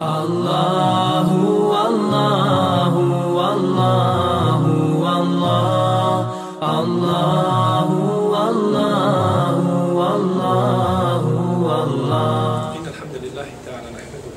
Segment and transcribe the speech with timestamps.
[0.00, 3.02] Allahu, Allahu,
[3.40, 4.72] Allahu,
[5.08, 6.20] Allah,
[6.60, 8.00] Allahu,
[8.36, 9.72] Allahu,
[10.12, 11.32] Allahu,
[11.80, 12.76] Allah.
[12.76, 14.36] إن الحمد لله تعالى نحمده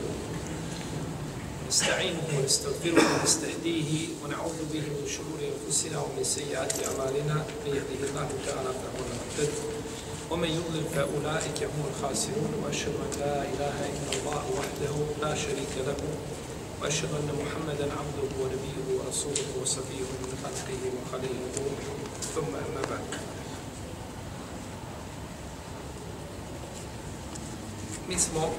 [1.67, 3.91] نستعينه ونستغفره ونستهديه
[4.23, 7.35] ونعوذ به من شرور أنفسنا ومن سيئات أعمالنا
[7.67, 8.72] من يهده الله تعالى فهو المهتد
[10.34, 15.96] ومن يضلل فأولئك هم الخاسرون وأشهد أن لا إله إلا الله وحده لا شريك له
[16.82, 21.54] وأشهد أن محمدا عبده ونبيه ورسوله وصفيه من خلقه وخليله
[22.34, 23.20] ثم أما بعد
[28.08, 28.50] Mi smo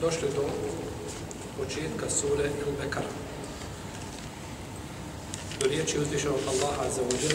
[0.00, 0.44] došli do
[1.58, 3.10] početka sure El-Bekara.
[5.60, 7.34] Do riječi uzvišenog Allaha za uđer.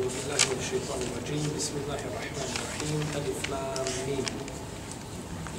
[0.00, 4.26] أعوذ بالله من الشيطان الرجيم بسم الله الرحمن الرحيم ألف لام ميم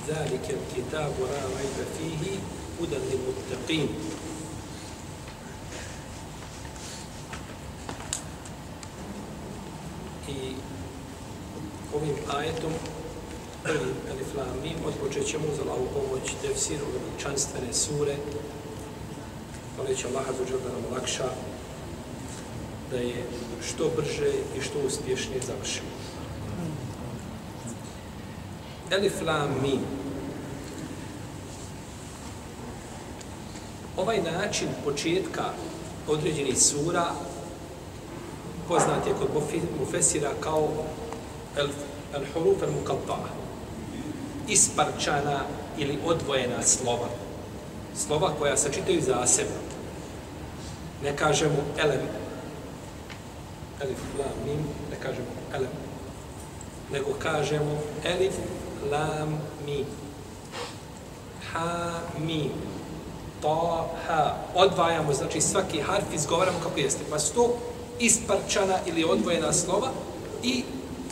[0.09, 2.23] ذلك الكتاب لا ريب فيه
[2.81, 3.90] هدى للمتقين
[10.27, 10.55] I
[11.96, 12.73] ovim ajetom
[13.63, 18.15] prvi Alif Lam Mim odpočet ćemo uz Allahu pomoć tefsiru veličanstvene sure
[19.77, 21.29] moleći Allaha za da nam olakša
[22.93, 23.24] da je
[23.68, 25.88] što brže i što uspješnije završimo.
[28.90, 29.80] Elif Lam Mim
[33.96, 35.45] Ovaj način početka
[36.09, 37.07] određenih sura
[38.68, 39.29] poznat je kod
[39.80, 40.68] Mufesira kao
[41.57, 41.68] el,
[42.15, 43.29] el huruf el mukatta'a.
[44.48, 45.40] Isparčana
[45.79, 47.09] ili odvojena slova.
[47.96, 49.60] Slova koja se čitaju zasebno.
[51.02, 52.01] Ne kažemo elem,
[53.83, 55.71] elif, lam, mim, ne kažemo elem,
[56.93, 58.35] nego kažemo elif,
[58.91, 59.87] lam, mim.
[61.52, 62.51] Ha, mim.
[63.43, 64.37] ta, ha.
[64.55, 67.00] Odvajamo, znači svaki harf izgovaramo kako jeste.
[67.10, 67.59] Pa su to
[67.98, 69.88] isparčana ili odvojena slova
[70.42, 70.65] i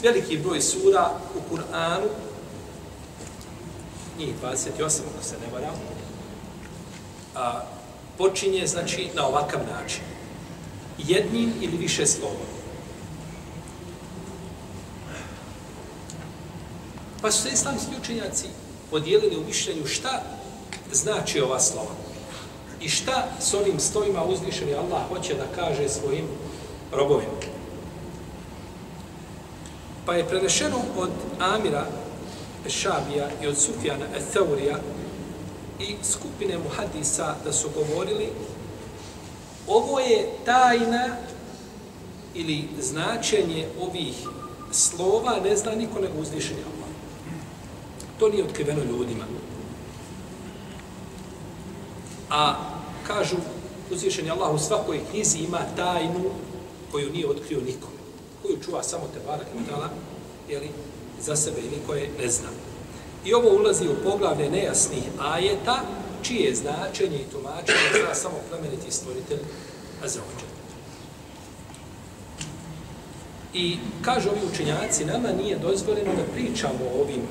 [0.03, 2.09] veliki broj sura u Kur'anu,
[4.19, 5.75] njih 28, ako se ne varam,
[7.35, 7.61] a,
[8.19, 10.03] počinje, znači, na ovakav način.
[10.99, 12.60] Jednim ili više slova.
[17.23, 18.47] Pa su se islamski učenjaci
[18.91, 20.23] podijelili u mišljenju šta
[20.93, 21.95] znači ova slova.
[22.81, 26.25] I šta s ovim stojima uzvišeni Allah hoće da kaže svojim
[26.93, 27.33] robovima.
[30.07, 31.87] Pa je prenešeno od Amira
[32.69, 34.79] Šabija i od Sufjana Etheurija
[35.81, 38.29] i skupine muhadisa da su govorili
[39.67, 41.09] ovo je tajna
[42.35, 44.15] ili značenje ovih
[44.73, 46.80] slova ne zna niko nego uzvišenja Allah.
[48.21, 49.25] To nije otkriveno ljudima.
[52.31, 52.55] A
[53.07, 53.37] kažu
[53.91, 56.31] uzvišen je Allah u svakoj knjizi ima tajnu
[56.93, 58.01] koju nije otkrio nikome,
[58.43, 59.89] koju čuva samo te barak i tala,
[60.49, 60.69] jeli,
[61.21, 62.49] za sebe i niko je ne zna.
[63.25, 65.81] I ovo ulazi u poglavlje nejasnih ajeta,
[66.23, 69.39] čije značenje i tumačenje zna samo plemeniti stvoritelj
[70.05, 70.51] Azaođa.
[73.55, 77.23] I kažu ovi učenjaci, nama nije dozvoljeno da pričamo o ovim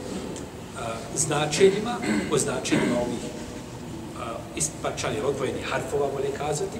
[1.15, 1.97] značenjima,
[2.31, 3.19] o značenjima ovih
[4.55, 6.79] ispačanih odvojenih harfova, bolje kazati,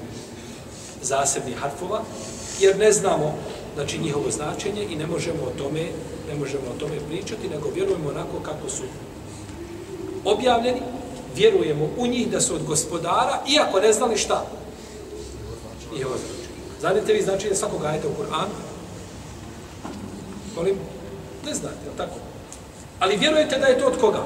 [1.01, 2.01] zasebnih harfova,
[2.59, 3.35] jer ne znamo
[3.75, 5.89] znači njihovo značenje i ne možemo o tome
[6.29, 8.83] ne možemo o tome pričati, nego vjerujemo onako kako su
[10.25, 10.81] objavljeni,
[11.35, 14.45] vjerujemo u njih da su od gospodara, iako ne znali šta.
[15.93, 16.59] Njihovo značenje.
[16.79, 18.55] Znate vi značenje svakog ajeta u Kur'anu?
[20.55, 20.75] Molim?
[21.45, 22.28] Ne znate, je tako?
[22.99, 24.23] Ali vjerujete da je to od koga?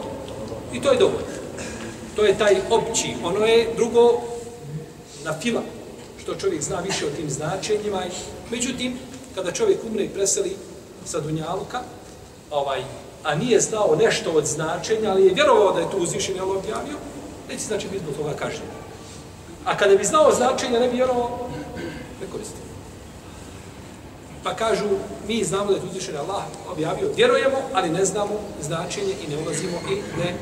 [0.73, 1.27] I to je dovoljno.
[2.15, 3.15] To je taj opći.
[3.23, 4.21] Ono je drugo
[5.23, 5.61] na fila
[6.23, 8.01] što čovjek zna više o tim značenjima.
[8.51, 8.97] Međutim,
[9.35, 10.55] kada čovjek umre i preseli
[11.05, 11.79] sa Dunjaluka,
[12.51, 12.83] ovaj,
[13.23, 16.97] a nije znao nešto od značenja, ali je vjerovao da je to uzvišen Allah objavio,
[17.49, 18.67] neće znači biti zbog toga kažnjen.
[19.65, 21.49] A kada bi znao značenje, ne bi vjerovao,
[22.21, 22.57] ne koristi.
[24.43, 24.85] Pa kažu,
[25.27, 29.77] mi znamo da je uzvišen Allah objavio, vjerujemo, ali ne znamo značenje i ne ulazimo
[29.91, 30.33] i ne,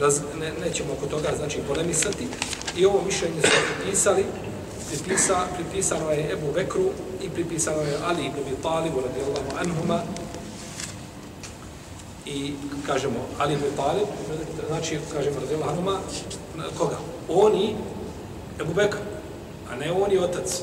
[0.00, 2.28] raz, ne nećemo oko toga znači polemisati.
[2.76, 3.48] I ovo mišljenje su
[3.82, 4.24] pripisali,
[4.88, 6.90] pripisa, pripisano je Ebu Bekru
[7.22, 10.00] i pripisano je Ali ibn Abi Talib radijallahu anhuma
[12.26, 12.54] i
[12.86, 14.06] kažemo Ali ibn Talib
[14.68, 15.98] znači kažemo radijallahu anhuma
[16.78, 16.96] koga?
[17.28, 17.76] Oni
[18.60, 18.98] Ebu Bekr
[19.72, 20.62] a ne oni otac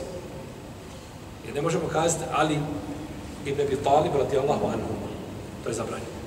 [1.47, 2.59] jer ne možemo kazati Ali
[3.45, 4.93] ibn Abi Talib radijallahu anhu.
[5.63, 6.17] to je zabranjeno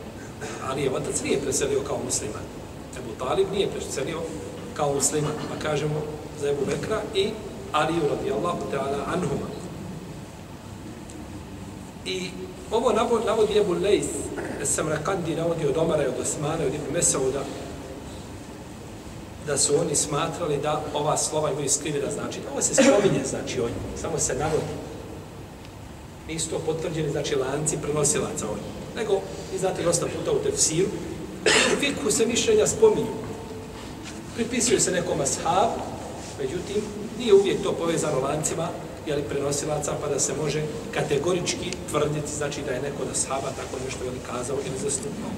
[0.69, 2.43] Ali je otac nije preselio kao musliman
[2.99, 4.20] Ebu Talib nije preselio
[4.75, 6.02] kao musliman, pa kažemo
[6.40, 7.31] za Ebu Bekra i
[7.72, 9.46] Aliju radijallahu ta'ala anhuma.
[12.05, 12.31] I
[12.70, 14.06] ovo navod, navodi Ebu Lejs,
[14.64, 17.43] Samrakandi navodi od Omara i od Osmana i od Ibn Mesauda,
[19.46, 22.38] da su oni smatrali da ova slova imaju skrivena znači.
[22.52, 24.75] Ovo se spominje, znači, o njim, samo se navodi.
[26.31, 28.55] Nisu to potvrđeni, znači, lanci prenosilaca o.
[28.97, 29.21] Nego,
[29.53, 30.88] vi znate, dosta puta u tefsiru,
[31.47, 33.15] u fiku se mišljenja spominju.
[34.35, 35.71] Pripisuju se nekom ashab,
[36.38, 36.82] međutim,
[37.19, 38.69] nije uvijek to povezano lancima,
[39.06, 40.62] jeli prenosilaca, pa da se može
[40.94, 45.31] kategorički tvrditi, znači da je neko da sahaba tako nešto ili kazao ili zastupao.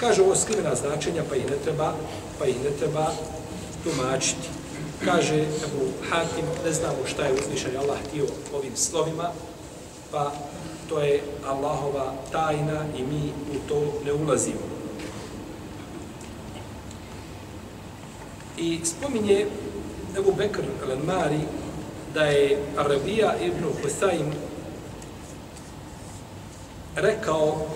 [0.00, 1.94] Kaže ovo skrivena značenja, pa ih ne treba,
[2.38, 3.12] pa ih ne treba
[3.84, 4.48] tumačiti.
[5.04, 9.30] Kaže Ebu Hatim, ne znamo šta je uzvišen Allah htio ovim slovima,
[10.14, 10.30] pa
[10.88, 14.62] to je Allahova tajna i mi u to ne ulazimo.
[18.56, 19.46] I spominje
[20.18, 21.40] Ebu Bekr al-Mari
[22.14, 24.30] da je Arabija ibn Husayn
[26.96, 27.66] rekao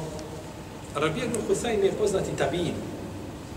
[0.94, 2.75] Arabija ibn Husayn je poznati tabin.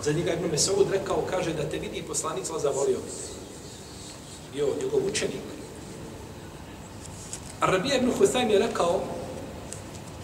[0.04, 3.12] Za njega ibn Mesaud rekao, kaže da te vidi poslanik sva zavolio bi.
[4.54, 5.61] Bio njegov učenik.
[7.62, 9.00] Arabija ibn Husayn je rekao,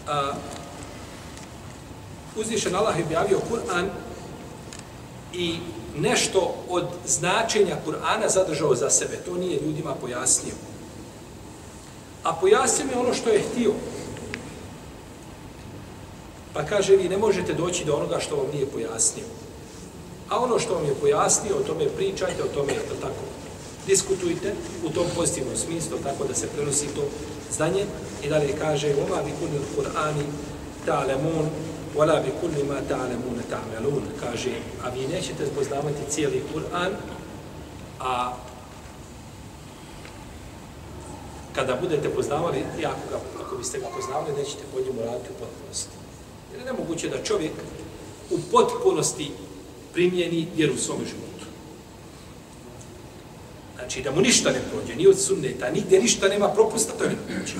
[0.08, 0.32] a,
[2.36, 3.88] uzvišen Allah je objavio Kur'an
[5.32, 5.58] i
[5.96, 9.16] nešto od značenja Kur'ana zadržao za sebe.
[9.16, 10.54] To nije ljudima pojasnio.
[12.24, 13.72] A pojasnio mi ono što je htio.
[16.54, 19.24] Pa kaže, vi ne možete doći do onoga što vam nije pojasnio.
[20.28, 23.37] A ono što vam je pojasnio, o tome pričajte, o tome, je to tako,
[23.88, 24.54] diskutujte
[24.84, 27.04] u tom pozitivnom smislu, tako da se prenosi to
[27.56, 27.84] znanje.
[28.22, 30.24] I dalje kaže, ova bi kunil Kur'ani
[30.86, 31.46] ta'lemun,
[31.96, 34.02] wala bi kulli ma ta'lemun ta'melun.
[34.20, 34.50] Kaže,
[34.84, 36.92] a vi nećete poznavati cijeli Kur'an,
[38.00, 38.36] a
[41.54, 45.38] kada budete poznavali, i ako, ga, ako biste ga poznavali, nećete po njemu raditi u
[45.40, 45.96] potpunosti.
[46.52, 47.52] Jer je nemoguće da čovjek
[48.30, 49.32] u potpunosti
[49.92, 51.27] primjeni vjeru u svome životu.
[53.88, 57.10] Znači, da mu ništa ne prođe, ni od sunneta, nigdje ništa nema propusta, to je
[57.10, 57.54] nemoguće.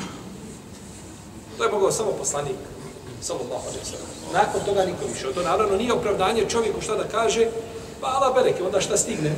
[1.59, 2.57] To je mogao samo poslanik,
[3.23, 4.07] sallallahu alaihi sallam.
[4.33, 5.33] Nakon toga niko više.
[5.35, 7.47] To naravno nije opravdanje čovjeku šta da kaže,
[8.01, 9.37] pa ala bereke, onda šta stigne.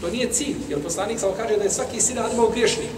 [0.00, 2.92] To nije cilj, jer poslanik samo kaže da je svaki sin Adamov griješnik.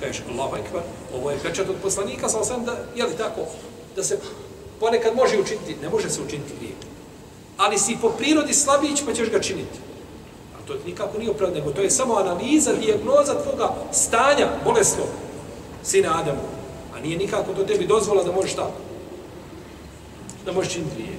[0.00, 0.82] Kažeš, Allahu ekvar,
[1.14, 3.40] ovo je pečat od poslanika, sam sam da, je li tako,
[3.96, 4.18] da se
[4.80, 6.74] ponekad može učiniti, ne može se učiniti grije.
[7.56, 9.78] Ali si po prirodi slabić, pa ćeš ga činiti.
[10.66, 15.08] To nikako nije opravdanje, nego to je samo analiza, dijagnoza tvoga stanja bolesnog
[15.82, 16.42] sina Adamu.
[16.96, 18.78] A nije nikako to tebi dozvola da možeš tako.
[20.44, 21.18] Da možeš činiti grije.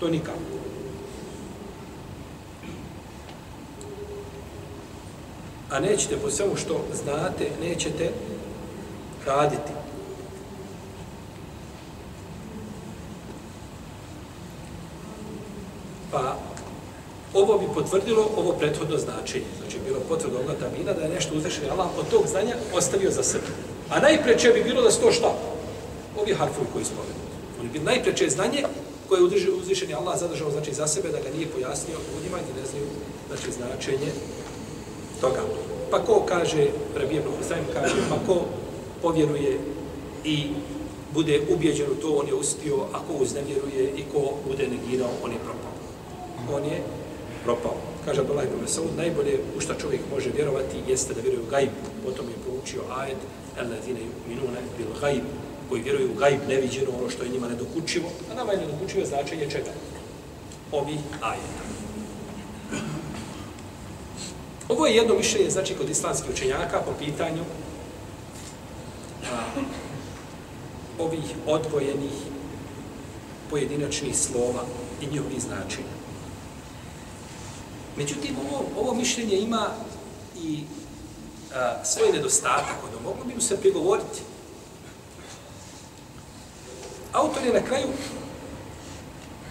[0.00, 0.38] To nikako.
[5.70, 8.10] A nećete po svemu što znate, nećete
[9.26, 9.72] raditi.
[16.10, 16.36] Pa
[17.34, 19.44] ovo bi potvrdilo ovo prethodno značenje.
[19.58, 23.22] Znači, bilo potvrdo ovoga tamina da je nešto uzrešen Allah od tog znanja ostavio za
[23.22, 23.46] sebe.
[23.90, 25.34] A najpreče bi bilo da se to šta?
[26.20, 27.22] Ovi harfovi koji spomenu.
[27.60, 28.64] Oni bi najpreče znanje
[29.08, 32.66] koje je uzvišen Allah zadržao znači, za sebe, da ga nije pojasnio ljudima i ne
[32.70, 32.86] znaju
[33.28, 34.10] znači, značenje
[35.20, 35.42] toga.
[35.90, 36.66] Pa ko kaže,
[36.96, 38.44] Rabije Brohusajm kaže, pa ko
[39.02, 39.58] povjeruje
[40.24, 40.46] i
[41.14, 45.32] bude ubjeđen u to, on je ustio, a ko uznevjeruje i ko bude negirao, on
[45.32, 45.74] je propao
[46.52, 46.82] on je
[47.44, 47.76] propao.
[48.04, 51.70] Kaže Abdullah ibn Mesaud, najbolje u šta čovjek može vjerovati jeste da vjeruje u gajb.
[52.04, 53.16] Potom je proučio ajet
[53.56, 55.22] ladine minuna bil gajb,
[55.68, 58.08] koji vjeruju u gajb neviđeno, ono što je njima nedokučivo.
[58.30, 59.70] A nama je nedokučivo značenje čega?
[60.72, 61.64] Ovi ajeta.
[64.68, 67.42] Ovo je jedno mišljenje, znači, kod islamskih učenjaka po pitanju
[69.32, 69.60] a,
[70.98, 72.12] ovih odvojenih
[73.50, 74.64] pojedinačnih slova
[75.00, 75.93] i njihovih značenja.
[77.96, 79.66] Međutim, ovo, ovo mišljenje ima
[80.42, 80.64] i
[81.54, 84.20] a, svoj nedostatak, ono, moglo bi mu se prigovoriti.
[87.12, 87.86] Autor je na kraju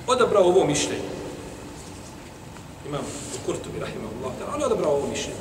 [0.08, 1.10] odabrao ovo mišljenje.
[2.88, 3.02] Imam
[3.36, 5.40] u Kurtovi, rahimahullah, on je odabrao ovo mišljenje.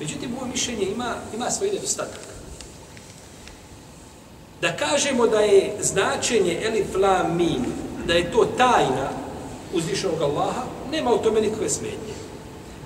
[0.00, 2.20] Međutim, ovo mišljenje ima, ima svoj nedostatak.
[4.60, 7.64] Da kažemo da je značenje elif, la, min,
[8.06, 9.08] da je to tajna
[9.74, 12.23] uzvišenog Allaha, nema u tome nikakve smetnje.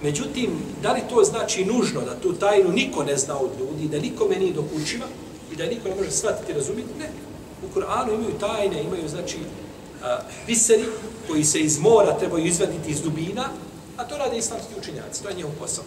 [0.02, 0.50] Međutim,
[0.82, 4.28] da li to znači nužno da tu tajnu niko ne zna od ljudi, da niko
[4.28, 5.06] meni dokučiva
[5.52, 6.98] i da niko ne može shvatiti i razumjeti?
[6.98, 7.10] Ne.
[7.62, 9.36] U Kur'anu imaju tajne, imaju znači
[10.04, 10.84] a, biseri
[11.28, 13.48] koji se iz mora trebaju izvaditi iz dubina,
[13.96, 15.84] a to rade islamski učenjaci, to je njihov posao.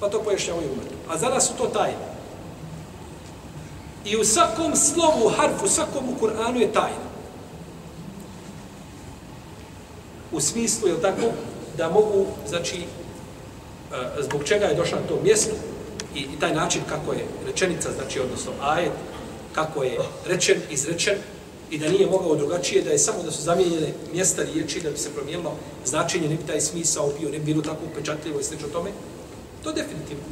[0.00, 0.94] Pa to pojašnjavaju umetu.
[1.08, 2.12] A za nas su to tajne.
[4.04, 7.12] I u svakom slovu, harfu, svakom u Kur'anu je tajna.
[10.32, 11.32] U smislu, je tako,
[11.76, 12.84] da mogu, znači,
[13.92, 15.54] E, zbog čega je došla na to mjesto
[16.14, 18.92] i, i taj način kako je rečenica, znači, odnosno ajet,
[19.52, 21.14] kako je rečen, izrečen,
[21.72, 24.98] i da nije mogao drugačije, da je samo da su zamijenjene mjesta riječi, da bi
[24.98, 25.52] se promijenilo
[25.84, 28.90] značenje, ne bi taj smisao bio, ne bi bilo tako upečatljivo i slično tome,
[29.64, 30.24] to definitivno.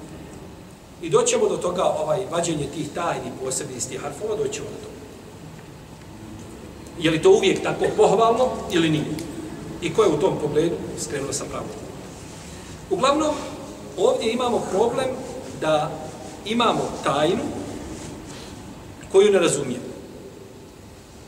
[1.03, 5.01] I doćemo do toga, ovaj, vađenje tih tajni posebnih iz tih harfova, doćemo do toga.
[6.99, 9.15] Je li to uvijek tako pohvalno ili nije?
[9.83, 11.69] I ko je u tom pogledu skrenuo sa pravom?
[12.91, 13.35] Uglavnom,
[14.05, 15.09] ovdje imamo problem
[15.61, 15.91] da
[16.45, 17.43] imamo tajnu
[19.13, 19.91] koju ne razumijemo.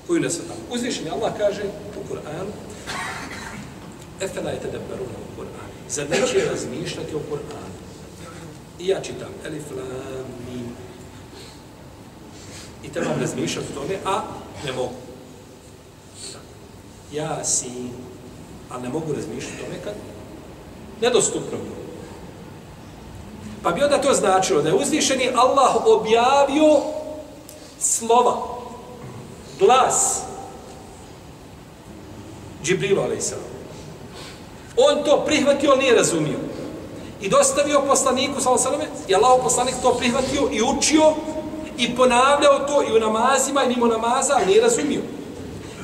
[0.07, 0.61] Koju ne svatamo.
[0.71, 1.62] Uzvišenje Allah kaže
[1.97, 2.52] u Kur'anu
[4.21, 5.73] Efela je tebe u Kur'anu.
[5.88, 7.73] Zar neće razmišljati o Kur'anu?
[8.79, 10.67] I ja čitam Elif, Lam, Mim.
[12.85, 14.23] I trebam razmišljati o tome, a
[14.67, 14.95] ne mogu.
[17.12, 17.91] Ja, Sin,
[18.71, 19.95] a ne mogu razmišljati o tome kad
[21.00, 21.81] nedostupno mi.
[23.62, 26.81] Pa bi onda to značilo da je uzvišeni Allah objavio
[27.81, 28.37] slova,
[29.59, 30.23] glas
[32.64, 33.33] Džibrilu, a.s.
[34.76, 36.38] On to prihvatio, nije razumio
[37.23, 41.12] i dostavio poslaniku, sallallahu i Allah poslanik to prihvatio i učio
[41.78, 45.00] i ponavljao to i u namazima i mimo namaza, ali nije razumio.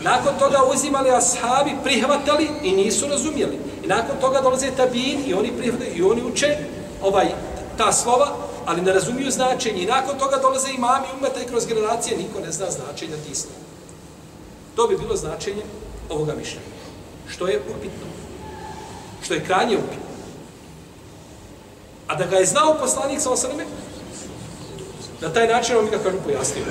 [0.03, 3.59] Nakon toga uzimali ashabi, prihvatali i nisu razumjeli.
[3.85, 6.57] I nakon toga dolaze tabin i oni prihvataju i oni uče
[7.03, 7.27] ovaj,
[7.79, 9.83] ta slova, ali ne razumiju značenje.
[9.83, 13.59] I nakon toga dolaze imami umeta i kroz generacije niko ne zna značenja tih slova.
[14.77, 15.63] To bi bilo značenje
[16.11, 16.67] ovoga mišljenja.
[17.29, 18.07] Što je upitno.
[19.23, 20.09] Što je krajnje upitno.
[22.07, 23.65] A da ga je znao poslanik sa osaname,
[25.21, 26.65] na taj način on mi ga kažu pojasnio.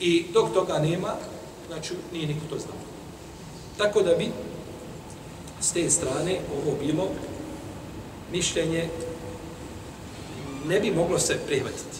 [0.00, 1.14] I dok toga nema,
[1.68, 2.76] znači nije niko to znao.
[3.78, 4.32] Tako da bi
[5.60, 7.08] s te strane ovo bilo
[8.32, 8.88] mišljenje
[10.68, 11.98] ne bi moglo se prihvatiti.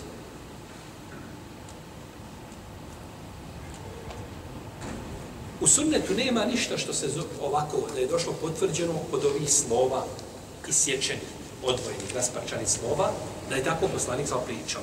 [5.61, 7.09] U sunnetu nema ništa što se
[7.42, 10.04] ovako, da je došlo potvrđeno od ovih slova
[10.68, 11.28] i sjećenih,
[11.62, 13.12] odvojenih, rasparčanih slova,
[13.49, 14.83] da je tako poslanik sa pričao.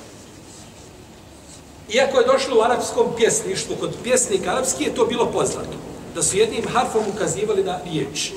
[1.88, 5.76] Iako je došlo u arapskom pjesništvu, kod pjesnika arapski je to bilo poznato,
[6.14, 8.32] da su jednim harfom ukazivali na riječ.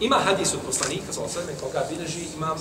[0.00, 2.58] Ima hadis od poslanika, sa osvrame, koga bilježi imam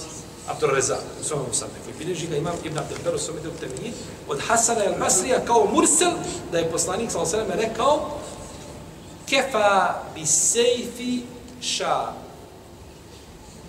[0.48, 3.94] Abdur Reza, u svojom usadne, koji bilježi ga imam Ibn Abdel Beru, svojom u temini,
[4.28, 6.12] od Hasana el Basrija kao Mursel,
[6.52, 8.20] da je poslanik, sa osvrame, rekao,
[9.30, 11.22] kefa bi sejfi
[11.62, 12.13] ša.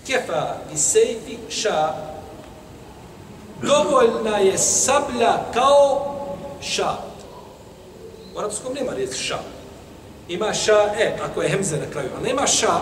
[0.06, 1.94] Kefa bi sejfi ša.
[3.62, 6.14] Dovoljna je sablja kao
[6.62, 6.92] ša.
[8.34, 9.38] U arapskom nema riječ ša.
[10.28, 12.80] Ima ša, e, ako je hemze na kraju, ali nema ša,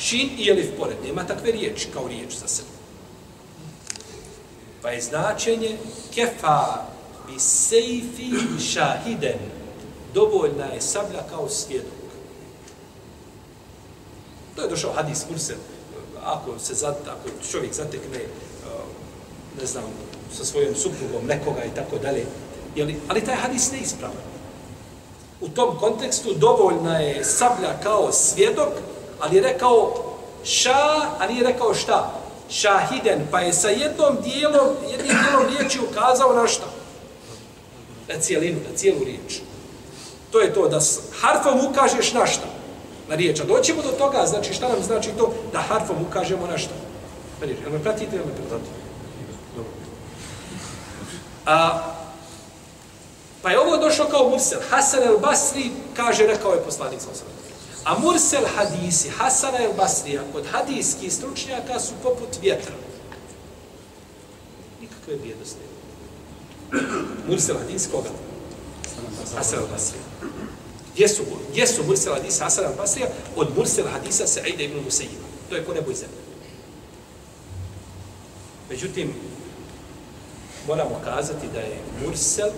[0.00, 0.96] šin i elif pored.
[1.04, 2.68] Nema takve riječi kao riječ za sebe.
[4.82, 5.76] Pa je značenje
[6.14, 6.86] kefa
[7.26, 8.30] bi sejfi
[8.72, 9.38] šahiden.
[10.14, 12.00] Dovoljna je sablja kao svjedok.
[14.56, 15.54] To je došao hadis kurse,
[16.24, 19.84] ako se zat, ako čovjek zatekne, uh, ne znam,
[20.36, 22.26] sa svojom suprugom nekoga i tako dalje,
[22.76, 24.16] jeli, ali taj hadis ne ispravan.
[25.40, 28.72] U tom kontekstu dovoljna je sablja kao svjedok,
[29.20, 29.94] ali je rekao
[30.44, 32.10] ša, a nije rekao šta?
[32.50, 36.66] Šahiden, pa je sa jednom dijelom, jednim dijelom riječi ukazao na šta?
[38.08, 39.40] Na cijelinu, na cijelu riječ.
[40.32, 40.78] To je to, da
[41.20, 42.60] harfom ukažeš na šta?
[43.10, 43.40] na riječ.
[43.40, 46.74] A doćemo do toga, znači šta nam znači to da harfom ukažemo na šta?
[47.40, 47.58] Na riječ.
[47.62, 48.70] Jel me pratite jel me pratite?
[51.46, 51.82] A,
[53.42, 54.60] pa je ovo došlo kao Mursel.
[54.70, 57.08] Hasan el Basri kaže, rekao je poslanik sa
[57.90, 62.74] A Mursel hadisi, Hasan el Basrija, kod hadijskih stručnjaka su poput vjetra.
[64.80, 65.64] Nikakve bijedosti.
[67.28, 68.10] Mursel hadis koga?
[69.36, 70.02] Hasan el Basrija.
[70.94, 73.06] Gdje su, gdje su Mursel hadisa Hasan al-Basrija?
[73.36, 75.26] Od Mursel hadisa Sa'ida ibn Musaiba.
[75.48, 76.20] To je ko nebo i zemlje.
[78.68, 79.14] Međutim,
[80.66, 82.50] moramo kazati da je Mursel,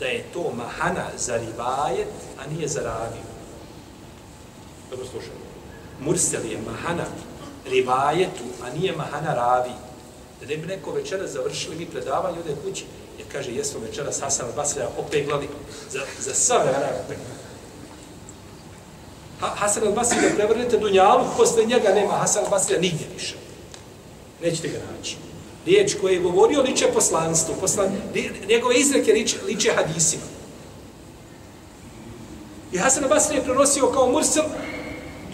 [0.00, 3.35] da je to mahana za rivajet, a nije za raviju.
[4.90, 5.46] Dobro slušajmo.
[6.00, 7.04] Mursel je mahana
[7.66, 9.72] rivajetu, a nije mahana ravi.
[10.40, 12.84] Da ne bi neko večera završili mi predavanje ovdje kući
[13.18, 15.48] Jer kaže, jesmo večeras Hasan al-Basrija opeglali
[15.90, 17.36] za, za sva vremena opeglali.
[19.40, 23.34] Ha, Hasan al-Basri da prevrnete dunjalu, posle njega nema Hasan al-Basrija nigdje više.
[24.42, 25.16] Nećete ga naći.
[25.66, 27.88] Riječ koje je govorio liče poslanstvu, poslan,
[28.48, 30.22] njegove izreke liče, liče hadisima.
[32.72, 34.44] I Hasan al-Basri je prenosio kao Mursel,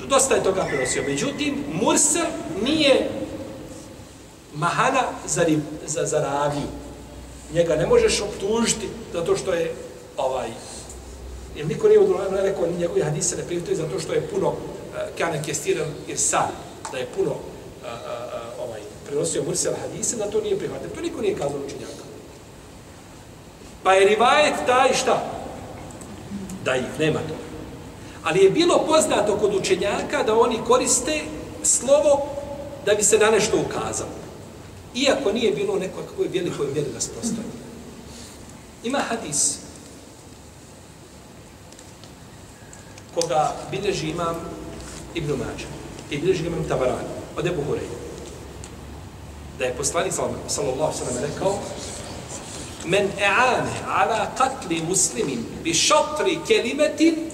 [0.09, 1.02] dosta je toga prenosio.
[1.09, 2.26] Međutim, Mursel
[2.62, 3.09] nije
[4.54, 5.44] mahana za,
[5.87, 6.68] za, za raviju.
[7.54, 9.75] Njega ne možeš optužiti zato što je
[10.16, 10.49] ovaj
[11.56, 14.56] Jer niko nije udruženo rekao ni njegovi hadise ne prihvataju zato što je puno uh,
[15.18, 16.50] kane kestiran jer sam
[16.92, 17.37] da je puno uh,
[17.82, 20.88] uh, ovaj prenosio mursel hadise da to nije prihvatio.
[20.94, 22.04] To niko nije kazao učenjaka.
[23.82, 25.23] Pa je rivajet taj šta?
[26.64, 27.51] Da ih nema to.
[28.23, 31.21] Ali je bilo poznato kod učenjaka da oni koriste
[31.62, 32.26] slovo
[32.87, 34.11] da bi se na nešto ukazalo.
[34.95, 37.62] Iako nije bilo neko kako je velikoj mjeri rasprostavljeno.
[38.85, 39.59] Ima hadis
[43.14, 44.37] koga bilježi imam
[45.14, 45.67] Ibn Mađa
[46.11, 47.99] i bilježi imam Tabarani od Ebu Hureyre.
[49.59, 50.12] Da je poslanik
[50.49, 51.59] sallallahu sallam rekao
[52.85, 57.31] Men e'ane ala katli muslimin bi šatri kelimetin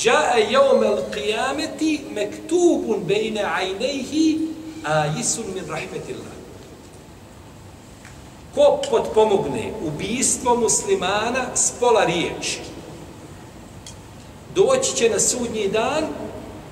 [0.00, 4.48] Ja'a yawm al-qiyamati maktubun bayna 'aynayhi
[4.84, 6.36] ayisun min rahmetillah.
[8.54, 12.60] Ko potpomogne ubistvo muslimana s pola riječi,
[14.54, 16.04] doći će na sudnji dan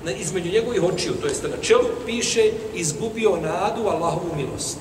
[0.03, 4.77] na, između njegovih očiju, to jest na čelu piše izgubio nadu Allahovu milost.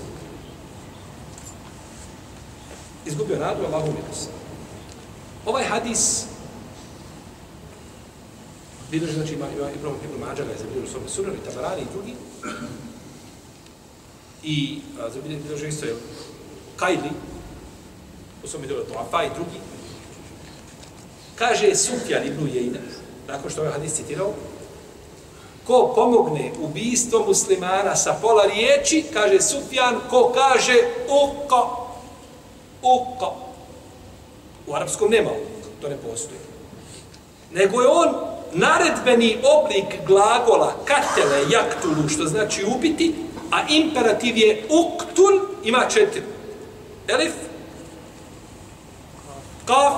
[3.06, 4.30] Izgubio nadu Allahovu milost.
[5.46, 6.24] Ovaj hadis
[8.90, 11.82] Vidiš, znači, ima, ima Ibn, Ibn Mađa ga je zabilježio u svome sunanu, i Tabarani
[11.82, 12.14] i drugi.
[14.42, 14.80] I
[15.14, 15.96] zabilježio je isto je
[16.76, 17.10] Kajli,
[18.44, 19.60] u svome delu Toafa i drugi.
[21.34, 22.78] Kaže Sufjan ibn Ujejna,
[23.28, 24.32] nakon što je ovaj hadis citirao,
[25.66, 30.74] ko pomogne ubijstvo muslimana sa pola riječi, kaže Sufjan, ko kaže
[31.06, 31.88] uko,
[32.82, 33.34] uko.
[34.66, 35.30] U arapskom nema
[35.80, 36.40] to ne postoji.
[37.52, 43.14] Nego je on naredbeni oblik glagola katele jaktulu, što znači ubiti,
[43.50, 46.22] a imperativ je uktul, ima četiri.
[47.08, 47.32] Elif,
[49.64, 49.92] kaf,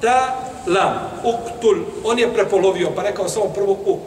[0.00, 4.00] ta, lam, uktul, on je prepolovio, pa rekao samo prvo uk.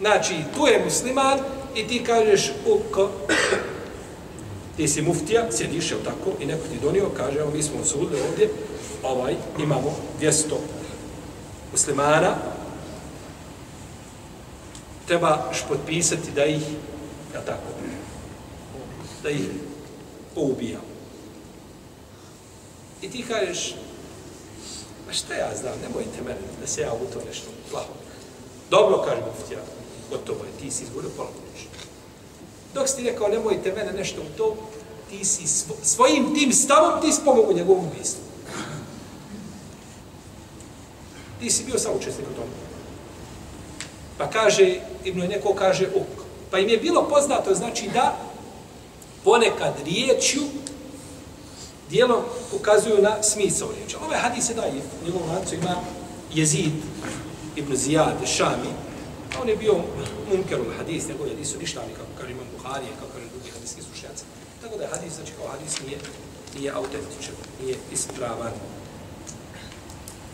[0.00, 1.38] Znači, tu je musliman
[1.74, 3.10] i ti kažeš uk,
[4.76, 8.20] ti si muftija, sjediš, je tako, i neko ti donio, kaže, evo, mi smo odsudili
[8.30, 8.48] ovdje,
[9.02, 10.54] ovaj, imamo 200
[11.74, 12.36] muslimana,
[15.06, 16.62] trebaš potpisati da ih,
[17.34, 17.68] ja tako,
[19.22, 19.48] da ih
[20.34, 20.82] poubijam.
[23.02, 23.74] I ti kažeš,
[25.06, 27.92] Ma šta ja znam, nemojte mene da se ja u to nešto plaho.
[28.70, 29.58] Dobro, kaže muftija,
[30.10, 31.28] gotovo je, ti si izgurio pola
[32.74, 34.56] Dok si ti rekao, nemojte mene nešto u to,
[35.10, 38.22] ti si svo, svojim tim stavom, ti spomogu njegovom ubistvu.
[41.44, 42.56] Ti si bio saučesnik u tome.
[44.18, 46.24] Pa kaže, Ibn neko kaže, uk.
[46.50, 48.16] Pa im je bilo poznato, znači da
[49.24, 50.42] ponekad riječju
[51.90, 53.96] dijelo ukazuju na smisao riječi.
[54.06, 55.76] Ove hadise daje, u njegovom lancu ima
[56.34, 56.72] jezid
[57.56, 58.72] ibn Zijad, Šami,
[59.36, 59.74] a on je bio
[60.30, 64.24] munkerul hadis, njegov hadis su ništa, kako kaže imam Buharije, kako kaže drugi hadijski slušajaci.
[64.62, 65.98] Tako da je hadis, znači kao hadis nije,
[66.56, 68.52] nije autentičan, nije ispravan.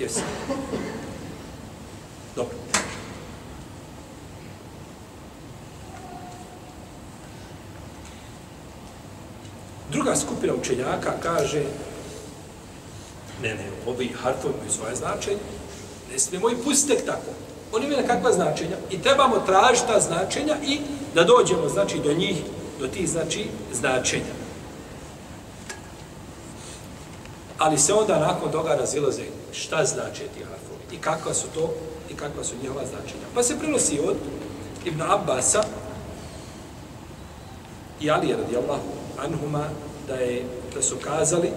[0.00, 0.20] Jesi.
[2.36, 2.56] Dobro.
[9.90, 11.62] Druga skupina učenjaka kaže
[13.42, 15.38] ne, ne, ovi harfovi imaju svoje značenje,
[16.12, 17.30] ne smijemo i pustiti tako.
[17.72, 20.78] Oni imaju kakva značenja i trebamo tražiti ta značenja i
[21.14, 22.36] da dođemo znači, do njih,
[22.80, 24.39] do tih znači, značenja.
[27.60, 31.74] Ali se onda nakon toga razilaze šta znači ti harfovi i kakva su to
[32.10, 33.24] i kakva su njihova značenja.
[33.34, 34.16] Pa se prenosi od
[34.84, 35.62] Ibn Abbasa
[38.00, 39.64] i Ali radijallahu anhuma
[40.08, 40.44] da je
[40.74, 41.50] da su kazali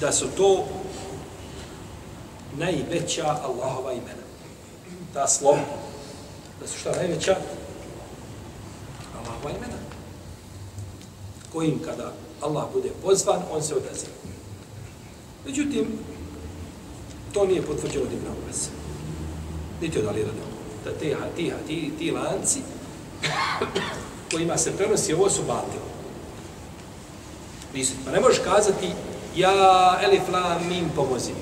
[0.00, 0.64] da su to
[2.56, 4.26] najveća Allahova imena.
[5.14, 5.58] Ta slova.
[6.60, 7.36] Da su šta najveća?
[9.18, 9.78] Allahova imena.
[11.52, 14.12] Kojim kada Allah bude pozvan, on se odaziva.
[15.46, 15.86] Međutim,
[17.32, 18.68] to nije potvrđeno od Ibn Abbas.
[19.80, 20.26] Niti od Ali
[20.84, 22.60] Da te, ti, ti, ti lanci
[24.32, 25.80] kojima se prenosi ovo su batil.
[27.74, 27.92] Nisu.
[28.04, 28.88] Pa ne možeš kazati
[29.36, 31.32] ja elif la mim pomozi.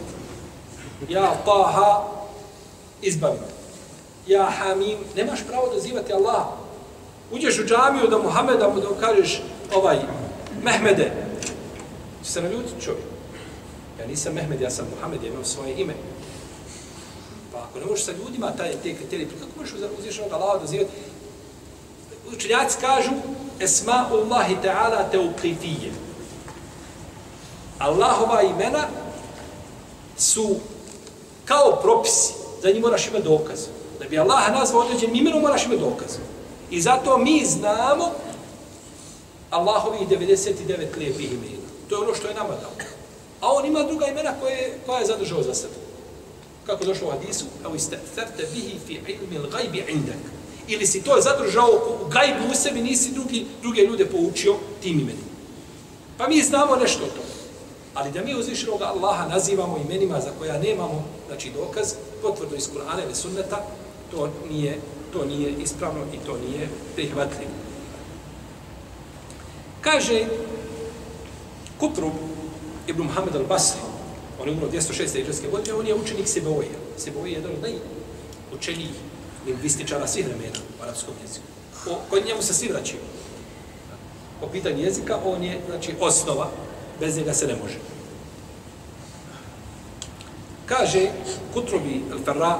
[1.09, 2.03] Ja taha
[3.03, 3.39] izbavi.
[4.27, 4.99] Ja hamim.
[5.17, 6.47] Nemaš pravo dozivati Allah.
[7.33, 9.43] Uđeš u džamiju pa da Muhameda mu da kažeš
[9.75, 9.99] ovaj
[10.65, 11.13] Mehmede.
[12.25, 13.05] Će se naljutiti čovjek.
[14.01, 15.95] Ja nisam Mehmed, ja sam Muhammed, ja imam svoje ime.
[17.53, 20.91] Pa ako ne možeš sa ljudima taj, te kriterije, pa kako možeš uzvišenog Allaha dozivati?
[22.37, 23.11] Učenjaci kažu
[23.61, 25.91] Esma'ullahi ta'ala teuqifije.
[27.79, 28.85] Allahova imena
[30.17, 30.57] su
[31.45, 32.33] kao propisi.
[32.63, 33.59] Za njih moraš imati dokaz.
[34.01, 36.17] Da bi Allah nazvao određenim imenom, moraš imati dokaz.
[36.71, 38.13] I zato mi znamo
[39.55, 41.69] Allahovih 99 lijepih imena.
[41.89, 42.71] To je ono što je nama dao.
[43.41, 45.75] A on ima druga imena koje, koja je zadržao za sebe.
[46.67, 47.45] Kako došlo u hadisu?
[47.65, 47.99] Evo iste,
[48.55, 50.23] bihi fi ilmi l'gajbi indak.
[50.69, 55.35] Ili si to zadržao u gajbu u sebi, nisi drugi, druge ljude poučio tim imenima.
[56.19, 57.35] Pa mi znamo nešto o tome.
[57.95, 63.05] Ali da mi uzvišenog Allaha nazivamo imenima za koja nemamo znači dokaz, potvrdu iz Kur'ana
[63.05, 63.65] ili sunneta,
[64.11, 64.79] to nije,
[65.13, 67.64] to nije ispravno i to nije prihvatljivo.
[69.85, 70.25] Kaže
[71.77, 72.13] Kutrub
[72.89, 73.81] ibn Muhammed al-Basri,
[74.41, 75.21] on je umro 206.
[75.21, 76.73] iđarske godine, on je učenik Seboje.
[76.97, 77.61] Seboje je jedan od
[78.51, 78.97] najučenijih
[79.47, 81.47] lingvističara svih vremena u arapskom jeziku.
[81.91, 83.01] O, kod njemu se svi vraćaju.
[84.41, 86.51] Po pitanju jezika, on je, znači, osnova,
[87.01, 87.79] bez njega se ne može.
[90.67, 91.11] Kaže
[91.55, 92.59] Kutrubi al-Farra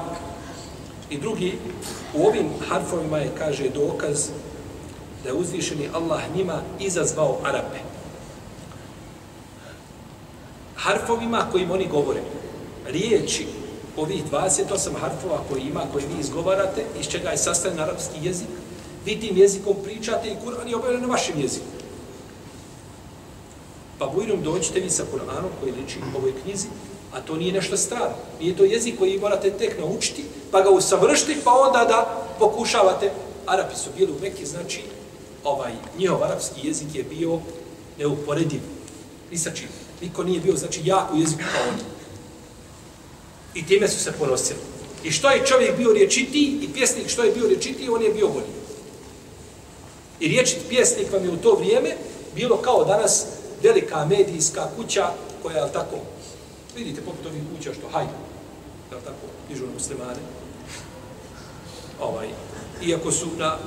[1.09, 1.57] i drugi,
[2.13, 4.29] u ovim harfovima je, kaže, dokaz
[5.25, 7.79] da je uzvišeni Allah njima izazvao Arape.
[10.75, 12.21] Harfovima kojim oni govore,
[12.87, 13.47] riječi
[13.97, 18.47] ovih 28 harfova koji ima, koji vi izgovarate, iz čega je sastavljen arapski jezik,
[19.05, 21.65] vi tim jezikom pričate i Kur'an je objavljen na vašem jeziku.
[23.99, 26.67] Pa bujrom dođite vi sa Kur'anom koji liči u ovoj knjizi,
[27.13, 28.15] a to nije nešto strano.
[28.39, 33.11] Nije to jezik koji morate tek naučiti, pa ga usavršiti, pa onda da pokušavate.
[33.45, 34.81] Arapi su bili u Mekke, znači
[35.45, 37.39] ovaj njihov arapski jezik je bio
[37.97, 38.61] neuporediv.
[39.31, 39.67] Ni sa čim.
[40.01, 41.81] Niko nije bio, znači, jak u jeziku kao oni.
[43.53, 44.59] I time su se ponosili.
[45.03, 48.27] I što je čovjek bio riječiti i pjesnik što je bio riječiti, on je bio
[48.27, 48.55] bolji.
[50.19, 51.95] I riječit pjesnik vam je u to vrijeme
[52.35, 53.25] bilo kao danas
[53.63, 55.09] velika medijska kuća
[55.43, 55.95] koja je tako,
[56.75, 58.11] vidite poput ovih kuća što hajde,
[58.91, 60.19] je tako, dižu na muslimane.
[62.01, 62.27] Ovaj,
[62.81, 63.57] iako su na,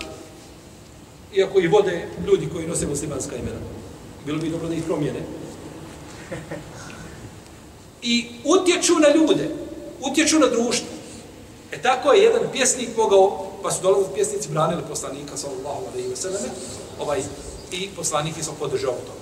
[1.35, 3.61] iako i vode ljudi koji nose muslimanska imena.
[4.27, 5.21] Bilo bi dobro da ih promijene.
[8.03, 9.51] I utječu na ljude,
[10.01, 10.89] utječu na društvo.
[11.73, 16.17] E tako je jedan pjesnik mogao, pa su dolazili pjesnici, branili poslanika, sallallahu alaihi wa
[16.17, 16.43] sallam,
[16.99, 17.23] ovaj,
[17.73, 19.13] i poslanik je sam podržao to.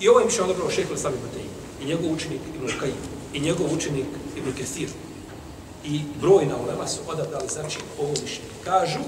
[0.00, 1.46] I ovo je mišljeno dobro šehol sami Matej,
[1.82, 2.94] i njegov učenik Ibn Kajim,
[3.32, 4.06] i njegov učenik
[4.36, 4.88] Ibn Kesir.
[5.84, 8.50] I brojna ulema su odabrali znači ovo mišljenje.
[8.64, 8.98] Kažu,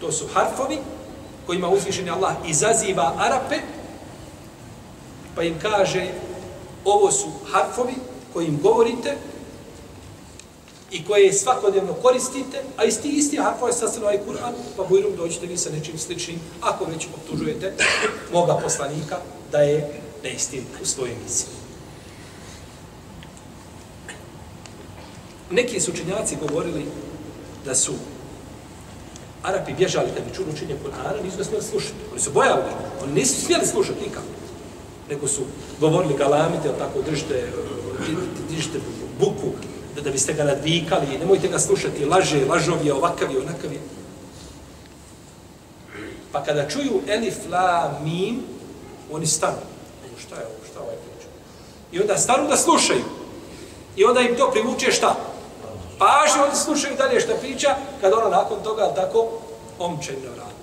[0.00, 0.78] to su harfovi
[1.46, 3.56] kojima uzvišeni Allah izaziva Arape,
[5.34, 6.06] pa im kaže,
[6.84, 7.94] ovo su harfovi
[8.32, 9.16] kojim govorite
[10.90, 15.46] i koje svakodnevno koristite, a isti isti harfova je sastavljeno ovaj Kur'an, pa bujrum dođete
[15.46, 17.72] vi sa nečim sličnim, ako već optužujete
[18.32, 19.18] moga poslanika
[19.52, 21.61] da je neistin u svojoj misiji.
[25.52, 26.84] Neki su učenjaci govorili
[27.64, 27.92] da su
[29.42, 31.94] Arapi bježali da bi čuli učenje Kur'ana, nisu ga smjeli slušati.
[32.12, 32.62] Oni su bojali,
[33.02, 34.26] oni nisu smjeli slušati nikako.
[35.10, 35.42] Nego su
[35.80, 38.14] govorili galamite, tako držite, eh,
[38.50, 38.78] držite
[39.18, 39.52] buku,
[39.94, 43.80] da, da biste ga nadvikali, nemojte ga slušati, laže, lažovi je, ovakav je, onakav je.
[46.32, 48.42] Pa kada čuju elif, la, mim,
[49.12, 49.62] oni stanu.
[50.04, 51.28] Ono, šta je ovo, šta ovaj priča?
[51.92, 53.04] I onda stanu da slušaju.
[53.96, 55.31] I onda im to privuče šta?
[56.02, 59.28] Pažnje, oni slušaju dalje šta priča, kad ona nakon toga tako
[59.78, 60.62] omče na vrat.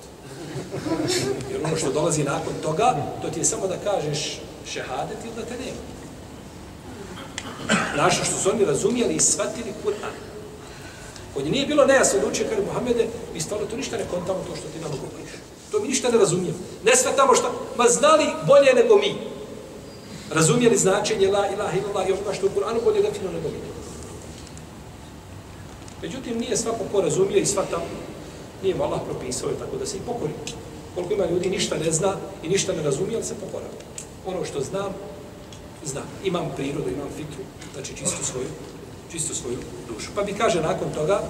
[1.52, 5.42] Jer ono što dolazi nakon toga, to ti je samo da kažeš šehadet ili da
[5.42, 5.82] te nema.
[8.04, 10.16] Naša što su oni razumijeli i shvatili Kur'an.
[11.34, 14.56] Kod nije bilo nejasno da uče, kaže Muhammede, mi stvarno to ništa ne kontamo to
[14.56, 15.32] što ti nam govoriš.
[15.72, 16.58] To mi ništa ne razumijemo.
[16.84, 19.16] Ne shvatamo što, ma znali bolje nego mi.
[20.32, 23.79] Razumijeli značenje la ilaha illallah i onoga što u Kur'anu bolje defino nego mi.
[26.02, 27.78] Međutim, nije svako ko razumije i svata,
[28.64, 30.34] nije mu Allah propisao, tako da se i pokori.
[30.96, 33.66] Koliko ima ljudi ništa ne zna i ništa ne razumije, ali se pokora.
[34.26, 34.94] Ono što znam,
[35.86, 36.04] znam.
[36.24, 38.48] Imam prirodu, imam fitru, znači čisto svoju,
[39.12, 39.58] čisto svoju
[39.88, 40.10] dušu.
[40.16, 41.22] Pa bi kaže nakon toga,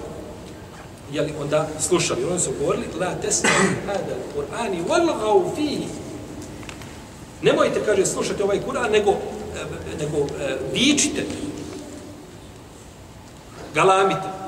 [1.12, 2.24] jeli, onda slušali.
[2.24, 3.50] Oni su govorili, la tesna
[3.86, 5.86] hada Kur'ani walghaw fihi.
[7.42, 11.24] Nemojte, kaže, slušati ovaj Kur'an, nego, e, nego e, vičite.
[13.74, 14.39] Galamite.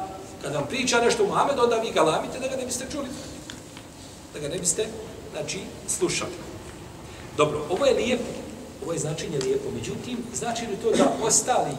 [0.43, 3.09] Kada vam priča nešto Muhammed, onda vi galamite da ga ne biste čuli.
[4.35, 4.87] Da ga ne biste,
[5.33, 6.33] znači, slušali.
[7.37, 8.25] Dobro, ovo je lijepo.
[8.83, 9.71] Ovo je značenje lijepo.
[9.75, 11.71] Međutim, znači li to da ostali,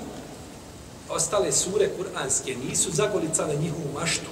[1.09, 4.29] ostale sure kuranske nisu zagolicale njihovu maštu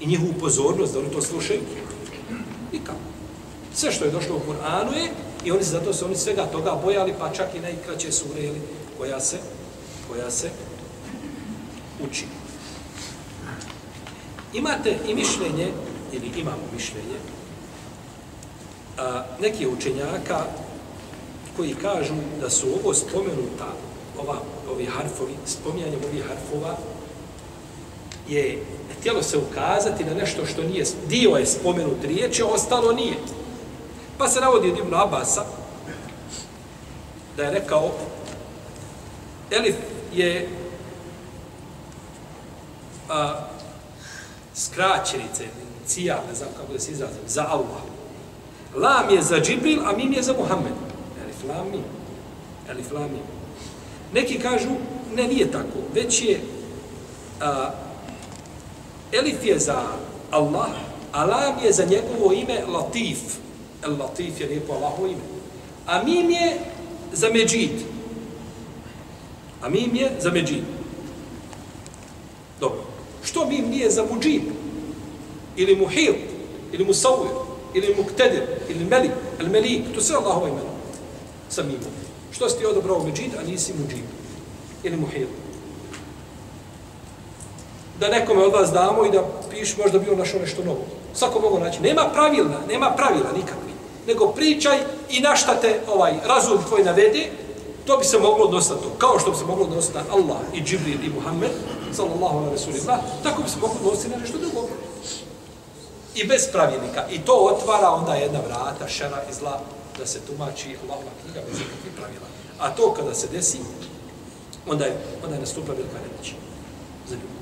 [0.00, 1.60] i njihovu pozornost da oni to slušaju?
[2.72, 2.98] Nikako.
[3.74, 5.10] Sve što je došlo u Kur'anu je
[5.44, 8.60] i oni se zato se oni svega toga bojali, pa čak i najkraće sure jeli,
[8.98, 9.38] koja se
[10.08, 10.50] koja se
[12.08, 12.24] uči.
[14.54, 15.72] Imate i mišljenje,
[16.12, 17.18] ili imamo mišljenje,
[18.98, 20.44] a, neki učenjaka
[21.56, 23.66] koji kažu da su ovo spomenuta,
[24.18, 24.36] ova,
[24.72, 26.76] ovi harfovi, spominjanje ovih harfova,
[28.28, 28.62] je
[28.98, 33.16] htjelo se ukazati na nešto što nije, dio je spomenut riječi, ostalo nije.
[34.18, 35.44] Pa se navodi od Ibn Abasa,
[37.36, 37.90] da je rekao,
[39.50, 39.74] Elif
[40.14, 40.48] je
[43.08, 43.46] a,
[44.54, 45.44] skraćenice,
[45.86, 47.82] cija, ne znam kako da se izrazim, za Allah.
[48.74, 50.72] Lam je za Džibril, a mim je za Muhammed.
[51.24, 51.84] Elif lam mim.
[52.68, 53.22] Elif lam mim.
[54.12, 54.68] Neki kažu,
[55.14, 56.40] ne, nije tako, već je
[57.40, 57.70] a,
[59.12, 59.82] Elif je za
[60.30, 60.70] Allah,
[61.12, 63.18] a lam je za njegovo ime Latif.
[63.82, 65.22] El Latif je lijepo Allahovo ime.
[65.86, 66.58] A mim je
[67.12, 67.70] za Međid.
[69.62, 70.64] A mim je za Međid.
[72.60, 72.89] Dobro.
[73.24, 74.42] Što mim nije za Muđib?
[75.56, 76.14] Ili Muhil?
[76.72, 77.30] Ili Musawir?
[77.74, 78.42] Ili Muktedir?
[78.68, 79.12] Ili Melik?
[79.40, 79.82] El Melik?
[79.94, 80.70] To sve Allahova imena.
[81.48, 81.64] Sa.
[82.32, 84.04] Što si ti odobrao Međid, a nisi Muđib?
[84.84, 85.26] Ili Muhil?
[88.00, 90.84] da nekome od vas damo i da piš, možda bi on našao nešto novo.
[91.14, 91.80] Svako mogu naći.
[91.80, 93.72] Nema pravila, nema pravila nikakvi.
[94.06, 94.78] Nego pričaj
[95.10, 97.30] i na šta te ovaj razum tvoj navede,
[97.86, 98.88] to bi se moglo odnositi na to.
[98.98, 101.50] Kao što bi se moglo odnositi na Allah i Džibril i Muhammed,
[101.94, 104.68] sallallahu ala rasulillah, tako bi se moglo odnositi na nešto drugo.
[106.14, 107.08] I bez pravilnika.
[107.10, 109.60] I to otvara onda jedna vrata, šera i zla,
[109.98, 112.26] da se tumači Allahova knjiga bez ikakvih pravila.
[112.58, 113.58] A to kada se desi,
[114.66, 116.34] onda je, onda je nastupa velika nemoć.
[117.08, 117.40] Za ljubav.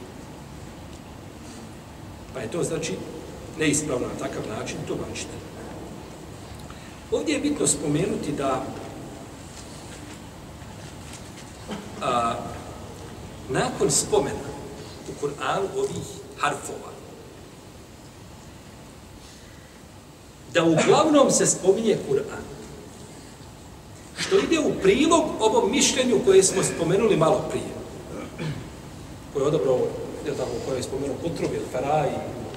[2.34, 2.94] Pa je to znači
[3.58, 5.34] neispravno na takav način tumačiti.
[7.12, 8.62] Ovdje je bitno spomenuti da
[12.02, 12.34] a,
[13.48, 14.48] nakon spomena
[15.08, 16.06] u Kur'anu ovih
[16.38, 16.92] harfova
[20.54, 22.44] da uglavnom se spominje Kur'an
[24.16, 27.78] što ide u prilog ovom mišljenju koje smo spomenuli malo prije
[29.32, 29.78] koje je odobro,
[30.26, 32.08] je tako, koje je spomenuo Kutrov, ili Faraj,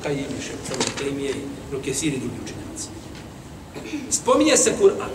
[0.04, 1.34] Kajim, Šepcelo, Temije,
[1.72, 2.88] Rukesiri i drugi učenjaci.
[4.10, 5.12] Spominje se Kur'an.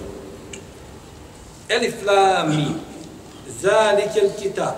[1.69, 2.67] Elif la mi,
[3.61, 4.75] zalike kitab,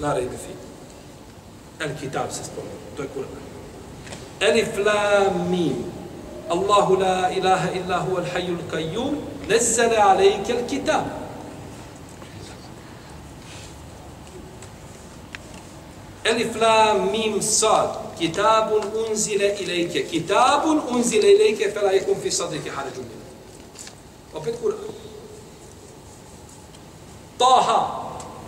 [0.00, 0.54] la rejbe fi.
[1.84, 3.42] El kitab se spominje, to je Kur'an.
[4.40, 5.76] Elif la mi,
[6.48, 11.04] Allahu la ilaha illa huwa al-hayyul qayyum, nazzala alayka al-kitab.
[16.24, 18.18] Elif lam mim sad.
[18.18, 20.02] Kitabun unzile ilajke.
[20.10, 23.04] Kitabun unzile ilajke fela jekum fi sadrike harajun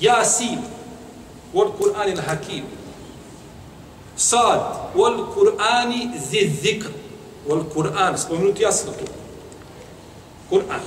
[0.00, 0.60] Yasin.
[1.52, 2.64] Wal Qur'an il-Hakim.
[4.16, 4.60] Sad.
[4.94, 6.90] Wal Qur'ani zi zikr.
[7.46, 8.16] Wal Qur'an.
[8.16, 9.04] Spomenuti jasno tu.
[10.50, 10.80] Kur'an.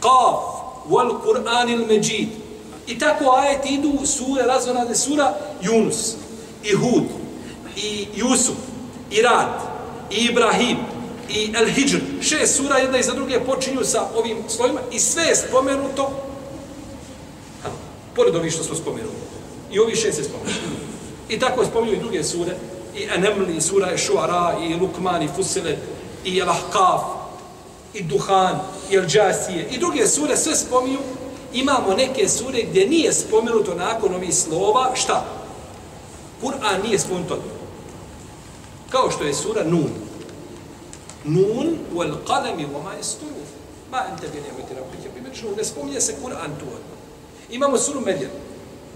[0.00, 0.42] Qaf
[0.88, 2.28] wal Kur'anil Međid.
[2.86, 6.14] I tako ajeti idu sure, razvonade sura Yunus,
[6.64, 7.04] i Hud,
[7.76, 8.56] i Jusuf,
[9.12, 9.60] i Rad,
[10.10, 10.76] i Ibrahim,
[11.28, 12.00] i El Hijr.
[12.22, 16.10] Šest sura jedna iza za druge počinju sa ovim slovima i sve je spomenuto
[17.62, 17.68] ha,
[18.16, 19.14] pored ovih što smo spomenuli.
[19.72, 20.60] I ovi šest je spomenuto.
[21.28, 22.56] I tako spominju i druge sure,
[22.96, 25.78] i Enemli, i sura Ešuara, i Lukman, i Fusilet,
[26.24, 27.02] i El Ahkaf,
[27.94, 30.98] i Duhan, i El Džasije, i druge sure sve spominju,
[31.52, 35.24] imamo neke sure gdje nije spomenuto nakon ovih slova, šta?
[36.42, 37.38] Kur'an nije spomenuto.
[38.92, 39.90] Kao što je sura Nun.
[41.24, 43.42] Nun, wal qalami, wa ma isturu.
[43.90, 46.66] Ma ente bi nemojte rabike, bi mečnu, ne spominje se Kur'an tu.
[47.50, 48.30] Imamo suru Medjan.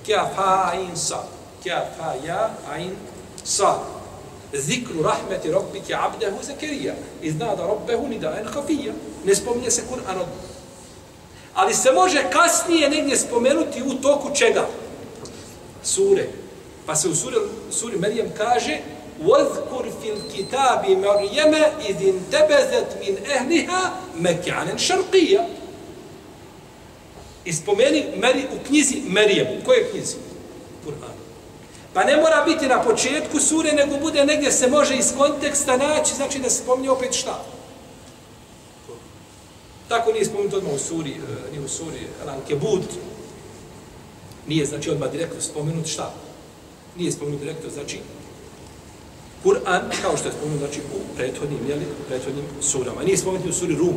[0.06, 1.22] Kja fa ain sa.
[1.62, 2.96] Kja fa ja ain
[3.44, 3.78] sa
[4.52, 6.94] zikru rahmeti rabbike abdehu Zakarija.
[7.22, 8.92] Izna da rabbehu nida en hafija.
[9.24, 10.26] Ne spominje se Kur'an od
[11.54, 14.66] Ali se može kasnije negdje spomenuti u toku čega?
[15.82, 16.28] Sure.
[16.86, 17.36] Pa se u suri,
[17.70, 18.80] suri Merijem kaže
[19.21, 21.53] وَذْكُرْ فِي الْكِتَابِ مَرْيَمَ
[21.89, 23.81] إِذْ انْتَبَذَتْ مِنْ أَهْلِهَا
[24.15, 25.47] مَكَانًا شَرْقِيًا
[27.45, 29.47] I spomeni Meri, u knjizi Merijem.
[29.47, 30.15] U kojoj knjizi?
[30.85, 31.15] Kur'an.
[31.93, 36.15] Pa ne mora biti na početku sure, nego bude negdje se može iz konteksta naći,
[36.15, 37.43] znači da se spominje opet šta?
[39.87, 42.83] Tako nije spomenuto odmah u suri, uh, ni u suri Ranke Bud.
[44.47, 46.13] Nije, znači, odmah direktno spomenut šta?
[46.97, 47.99] Nije spomenut direktno, znači,
[49.46, 53.02] Kur'an, kao što je spomenuo, znači, u prethodnim, jeli, prethodnim surama.
[53.02, 53.96] Nije spomenuti u suri Rum.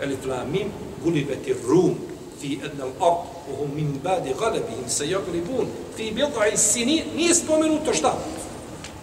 [0.00, 0.68] Elif la mim,
[1.04, 1.94] gulibeti Rum,
[2.40, 8.18] fi ednal l'ard, uhum min badi galebihim se jaglibun, fi bilqa sini, nije spomenuto šta?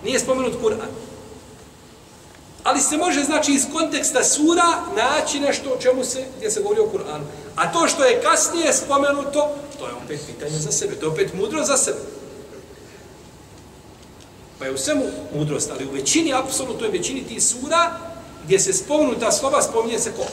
[0.03, 0.91] Nije spomenut Kur'an.
[2.63, 4.63] Ali se može, znači, iz konteksta sura
[4.95, 7.23] naći nešto o čemu se, gdje se govori o Kur'anu.
[7.55, 11.33] A to što je kasnije spomenuto, to je opet pitanje za sebe, to je opet
[11.33, 12.14] mudro za sebe.
[14.59, 17.99] Pa je u svemu mudrost, ali u većini, apsolutno većini tih sura,
[18.43, 20.23] gdje se spomnu ta slova, spominje se ko?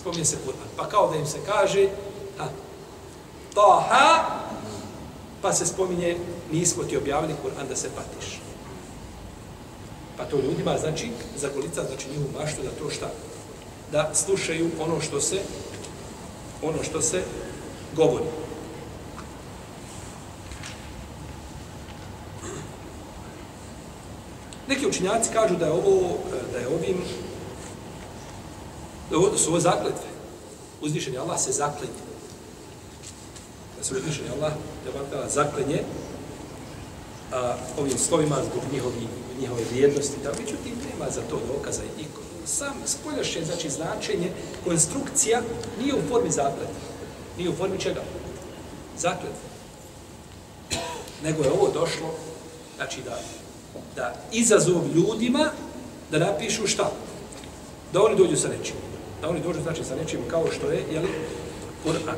[0.00, 0.68] Spominje se Kur'an.
[0.76, 1.88] Pa kao da im se kaže,
[2.38, 2.48] ha,
[3.54, 4.24] Taha,
[5.42, 6.16] pa se spominje,
[6.52, 8.40] nismo ti objavili Kur'an da se patiš.
[10.16, 13.10] Pa to ljudima znači zakolica znači njihovu maštu da to šta
[13.92, 15.40] da slušaju ono što se
[16.62, 17.22] ono što se
[17.96, 18.24] govori.
[24.80, 26.16] Neki učinjaci kažu da je ovo
[26.52, 26.96] da je ovim
[29.10, 30.08] da ovo su ovo zakletve.
[30.80, 31.92] Uzvišeni Allah se zaklinje.
[33.78, 34.52] Da se uzvišeni Allah
[35.10, 35.82] da zaklinje
[37.32, 39.08] a, ovim slovima zbog njihovi,
[39.40, 42.04] njihove vrijednosti, da međutim nema za to dokaza i
[42.46, 44.32] sam spoljašnje, znači značenje,
[44.64, 45.42] konstrukcija
[45.80, 46.80] nije u formi zakleta.
[47.38, 48.02] Nije u formi čega?
[48.98, 49.44] Zakleta.
[51.22, 52.14] Nego je ovo došlo,
[52.76, 53.20] znači da,
[53.96, 55.50] da izazov ljudima
[56.10, 56.90] da napišu šta?
[57.92, 58.76] Da oni dođu sa nečim.
[59.22, 61.08] Da oni dođu znači sa nečim kao što je, jeli,
[61.84, 62.16] Kur'an.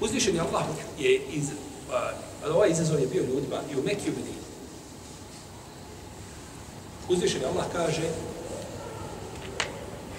[0.00, 0.64] Uzvišen je Allah
[0.98, 1.50] je iz,
[1.92, 2.10] a,
[2.50, 4.38] ovaj izazov je bio ljudima i u Mekiju Medini.
[7.08, 8.02] Uzvišen je Allah kaže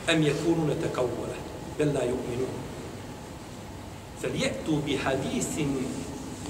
[0.08, 1.38] Am yakunu natakawwala
[1.78, 2.54] bal la yu'minun
[4.22, 5.86] falyatuu bi hadithin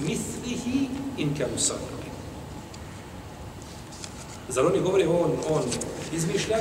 [0.07, 1.99] mislihi in kanu sadiqin
[4.49, 5.63] Zar oni govore on, on
[6.13, 6.57] izmišlja?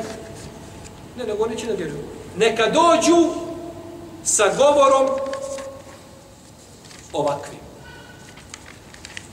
[1.17, 2.05] Ne, nego oni će da vjeruju.
[2.37, 3.29] Neka dođu
[4.25, 5.09] sa govorom
[7.13, 7.61] ovakvim.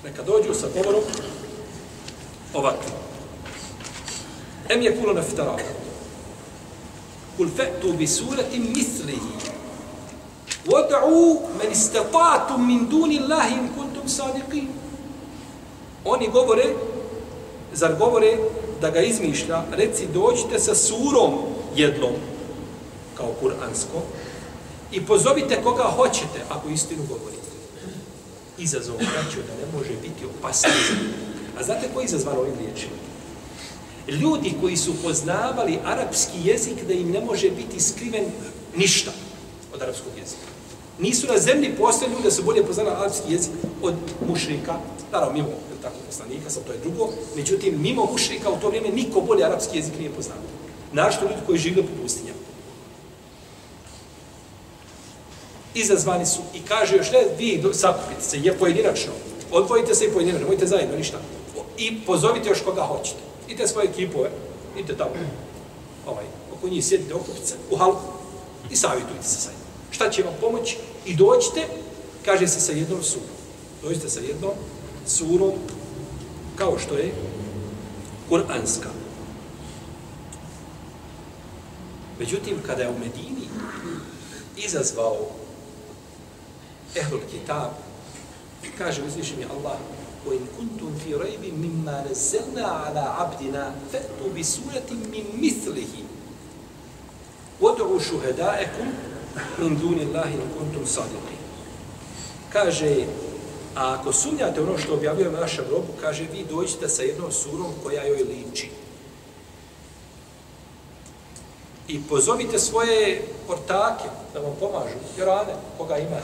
[0.03, 1.03] Neka dođu sa govorom
[2.53, 2.93] ovakvim.
[4.69, 5.57] Em je kulo neftara.
[7.37, 9.35] Kul fe'tu bi surati mislihi.
[10.65, 14.67] Wad'u men istatatum min duni Allahi in kuntum sadiqin.
[16.05, 16.63] Oni govore,
[17.73, 18.37] zar govore
[18.81, 21.33] da ga izmišlja, reci dođite sa surom
[21.75, 22.13] jednom,
[23.17, 24.01] kao kuransko,
[24.91, 27.35] i pozovite koga hoćete, ako istinu govorite
[28.57, 31.11] izazov braću da ne može biti opasniji.
[31.59, 32.95] A znate ko je izazvan ovim riječima?
[34.07, 38.25] Ljudi koji su poznavali arapski jezik da im ne može biti skriven
[38.75, 39.11] ništa
[39.73, 40.54] od arapskog jezika.
[40.99, 43.93] Nisu na zemlji postoje ljudi da su bolje poznali arapski jezik od
[44.27, 44.73] mušrika,
[45.11, 45.49] naravno mimo
[45.81, 49.77] tako poslanika, sad to je drugo, međutim mimo mušrika u to vrijeme niko bolje arapski
[49.77, 50.37] jezik nije poznao.
[50.93, 52.45] Našto ljudi koji žive po pustinjama.
[55.75, 59.11] izazvani su i kaže još ne, vi sakupite se, je pojedinačno,
[59.51, 61.17] odvojite se i pojedinačno, nemojte zajedno, ništa.
[61.77, 63.19] I pozovite još koga hoćete.
[63.47, 64.29] Idite svoje ekipove,
[64.77, 65.11] idite tamo,
[66.07, 66.25] ovaj,
[66.57, 68.01] oko njih sjedite, okupice, u halku
[68.71, 70.76] i savjetujte se zajedno Šta će vam pomoći?
[71.06, 71.66] I dođite,
[72.24, 73.28] kaže se sa jednom surom.
[73.82, 74.52] Dođite sa jednom
[75.06, 75.52] surom,
[76.56, 77.12] kao što je
[78.30, 78.90] Kur'anska.
[82.18, 83.48] Međutim, kada je u Medini
[84.56, 85.16] izazvao
[86.94, 87.70] ehlul kitab,
[88.78, 89.78] kaže uzvišeni Allah,
[90.26, 95.92] وَإِنْ كُنْتُمْ فِي رَيْبٍ مِمَّا نَزَّلْنَا عَلَىٰ عَبْدِنَا فَأْتُوا بِسُورَةٍ مِّن مِثْلِهِ
[97.60, 98.88] وَدْعُوا شُهَدَاءَكُمْ
[99.57, 101.35] min duni Allahi kuntum sadiqi.
[102.49, 103.05] Kaže,
[103.75, 108.03] a ako sumnjate ono što objavljuje naša grobu, kaže, vi dođite sa jednom surom koja
[108.03, 108.69] joj liči.
[111.87, 116.19] I pozovite svoje ortake da vam pomažu, jer rade koga ima,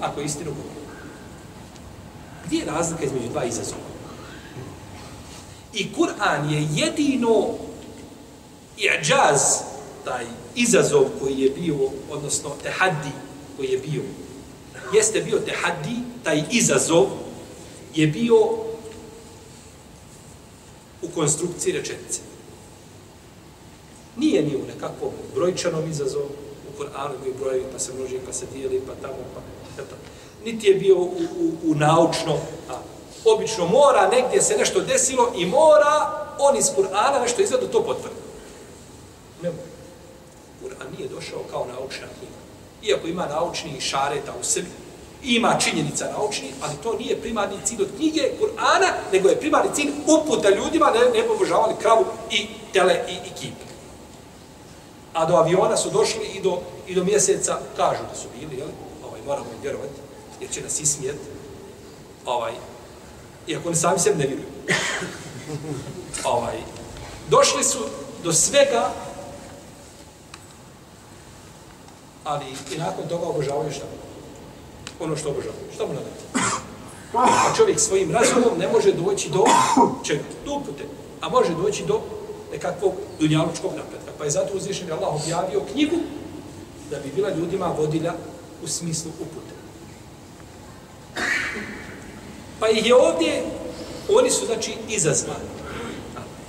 [0.00, 0.86] ako je istinu govori.
[2.46, 3.92] Gdje je razlika između dva izazova?
[5.72, 7.46] I Kur'an je jedino
[8.76, 9.40] i ađaz,
[10.04, 11.76] taj izazov koji je bio,
[12.10, 13.10] odnosno tehaddi
[13.56, 14.02] koji je bio,
[14.94, 17.06] jeste bio tehaddi, taj izazov
[17.94, 18.36] je bio
[21.02, 22.20] u konstrukciji rečenice.
[24.16, 26.28] Nije ni u nekakvom brojčanom izazovu,
[26.74, 29.40] u Koranu imaju brojevi, pa se množi, pa se dijeli, pa tamo, pa
[29.82, 29.94] eto.
[30.44, 32.38] Niti je bio u, u, u naučno,
[32.70, 32.78] a
[33.24, 38.16] obično mora, negdje se nešto desilo i mora on iz Kur'ana nešto izvedu, to potvrdi.
[39.42, 39.72] Ne mora.
[40.62, 42.42] Kur'an nije došao kao naučna knjiga.
[42.82, 44.68] Iako ima naučni šareta u sebi,
[45.22, 49.90] ima činjenica naučni, ali to nije primarni cilj od knjige Kur'ana, nego je primarni cilj
[50.06, 53.64] uputa ljudima ne, ne pobožavali kravu i tele i, i kipe.
[55.12, 58.68] A do aviona su došli i do, i do mjeseca, kažu da su bili, jel?
[59.08, 60.00] Ovaj, moramo im vjerovati,
[60.40, 61.16] jer će nas ismijet.
[62.26, 62.52] Ovaj,
[63.46, 64.48] iako oni sami sebi ne vjeruju.
[66.34, 66.56] ovaj,
[67.28, 67.78] došli su
[68.24, 68.90] do svega,
[72.24, 72.44] ali
[72.74, 73.84] i nakon toga obožavaju šta?
[75.00, 75.72] Ono što obožavaju.
[75.74, 76.22] Šta mu nadati?
[77.14, 79.44] A čovjek svojim razumom ne može doći do
[80.06, 80.22] čega?
[80.44, 80.84] Do upute.
[81.20, 82.00] A može doći do
[82.52, 84.12] nekakvog dunjalučkog napretka.
[84.18, 85.96] Pa je zato uzvišen Allah objavio knjigu
[86.90, 88.12] da bi bila ljudima vodilja
[88.64, 89.54] u smislu upute.
[92.60, 93.44] Pa ih je ovdje,
[94.16, 95.52] oni su znači izazvani.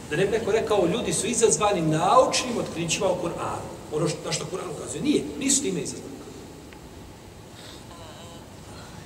[0.10, 3.73] Da ne bi neko rekao, ljudi su izazvani naučnim otkrićima u Kur'anu.
[3.94, 5.04] Ono što, na što Kur'an ukazuje.
[5.04, 6.14] Nije, nisu time izazvani.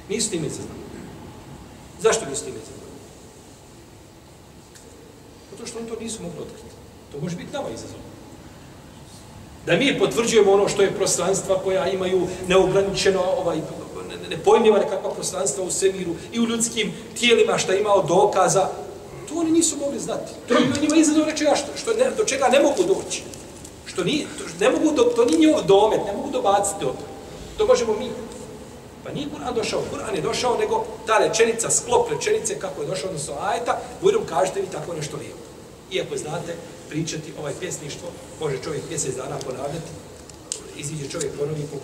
[0.10, 0.80] Nisu time izazvani.
[2.02, 2.88] Zašto nisu time izazvani?
[5.52, 6.76] Zato što oni to nisu mogli otkriti.
[7.12, 8.00] To može biti nama izazov.
[9.66, 13.58] Da mi potvrđujemo ono što je prostranstva koja imaju neograničeno ovaj,
[14.30, 18.70] nepojmljiva nekakva prostranstva u svemiru i u ljudskim tijelima što je imao dokaza,
[19.30, 20.32] to oni nisu mogli znati.
[20.48, 23.24] To je njima izazov nečega što, što ne, do čega ne mogu doći.
[23.98, 26.96] Što nije, to, ne mogu do, to nije njihov domet, ne mogu dobaciti to.
[27.58, 28.10] To možemo mi.
[29.04, 33.10] Pa nije Kur'an došao, Kur'an je došao, nego ta rečenica, sklop rečenice, kako je došao
[33.10, 35.38] odnosno ajeta, bujrom kažete vi tako nešto lijevo.
[35.92, 36.56] Iako znate,
[36.90, 38.08] pričati ovaj pjesništvo,
[38.40, 39.92] može čovjek mjesec dana ponavljati,
[40.78, 41.78] iziđe čovjek ponovi po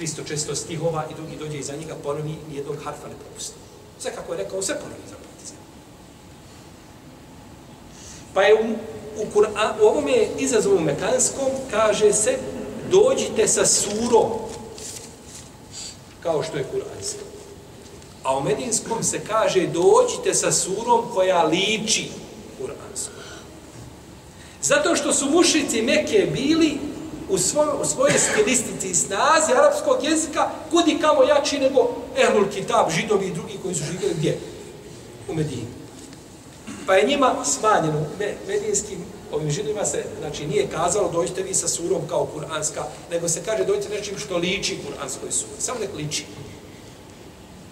[0.00, 3.56] 300-400 stihova i drugi dođe iza njega, ponovi i jednog harfa ne popusti.
[3.98, 5.54] Sve kako je rekao, sve ponovi za se.
[8.34, 8.76] Pa je u,
[9.22, 12.38] u, Kur'an, u ovome izazovu mekanskom kaže se
[12.90, 14.30] dođite sa surom
[16.22, 17.24] kao što je kuransko.
[18.22, 22.08] A u medinskom se kaže dođite sa surom koja liči
[22.58, 23.20] kuranskom.
[24.62, 26.78] Zato što su mušici Mekke bili
[27.28, 32.90] u, svoj, u svojoj stilistici i snazi arapskog jezika kudi kamo jači nego Ehlul Kitab,
[32.90, 34.38] židovi i drugi koji su živjeli gdje?
[35.28, 35.79] U Medini.
[36.86, 38.98] Pa je njima smanjeno, me, medijinskim
[39.32, 43.64] ovim židovima se, znači nije kazalo dojte vi sa surom kao kuranska, nego se kaže
[43.64, 45.60] dojte nečim što liči kuranskoj suri.
[45.60, 46.24] Samo nek liči.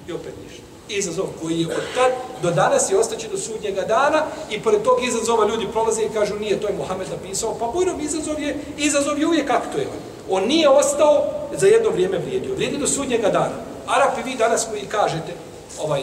[0.08, 4.26] I opet ništa izazov koji je od tad do danas i ostaće do sudnjega dana
[4.50, 8.00] i pored tog izazova ljudi prolaze i kažu nije, to je Mohamed napisao, pa bujnom
[8.00, 9.98] izazov je, izazov je uvijek aktuelan.
[10.30, 11.24] On nije ostao
[11.56, 13.54] za jedno vrijeme vrijedio, vrijedi do sudnjega dana.
[13.86, 15.32] Arapi vi danas koji kažete,
[15.78, 16.02] ovaj,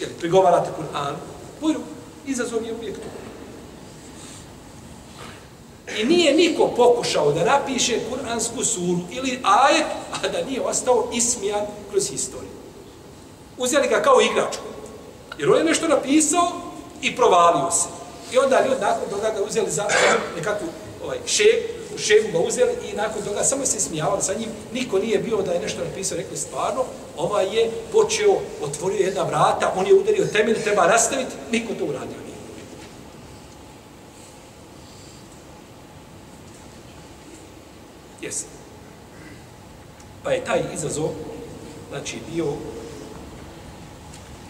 [0.00, 1.14] jel, prigovarate Kur'an,
[1.62, 1.82] bujrom,
[2.26, 3.08] izazov je uvijek tu.
[5.98, 11.66] I nije niko pokušao da napiše kuransku suru ili ajet, a da nije ostao ismijan
[11.90, 12.62] kroz historiju
[13.62, 14.64] uzeli ga kao igračku.
[15.38, 16.52] Jer on je nešto napisao
[17.02, 17.88] i provalio se.
[18.32, 19.84] I onda ljudi nakon toga ga uzeli za
[20.36, 20.68] nekakvu
[21.04, 21.58] ovaj, šeg,
[21.94, 24.48] u šegu ga uzeli i nakon toga samo se smijavali sa njim.
[24.72, 26.84] Niko nije bio da je nešto napisao, rekli stvarno,
[27.16, 32.16] ovaj je počeo, otvorio jedna vrata, on je udario temelj, treba rastaviti, niko to uradio
[32.26, 32.38] nije.
[38.20, 38.44] Jesi.
[40.22, 41.08] Pa je taj izazov,
[41.90, 42.46] znači, bio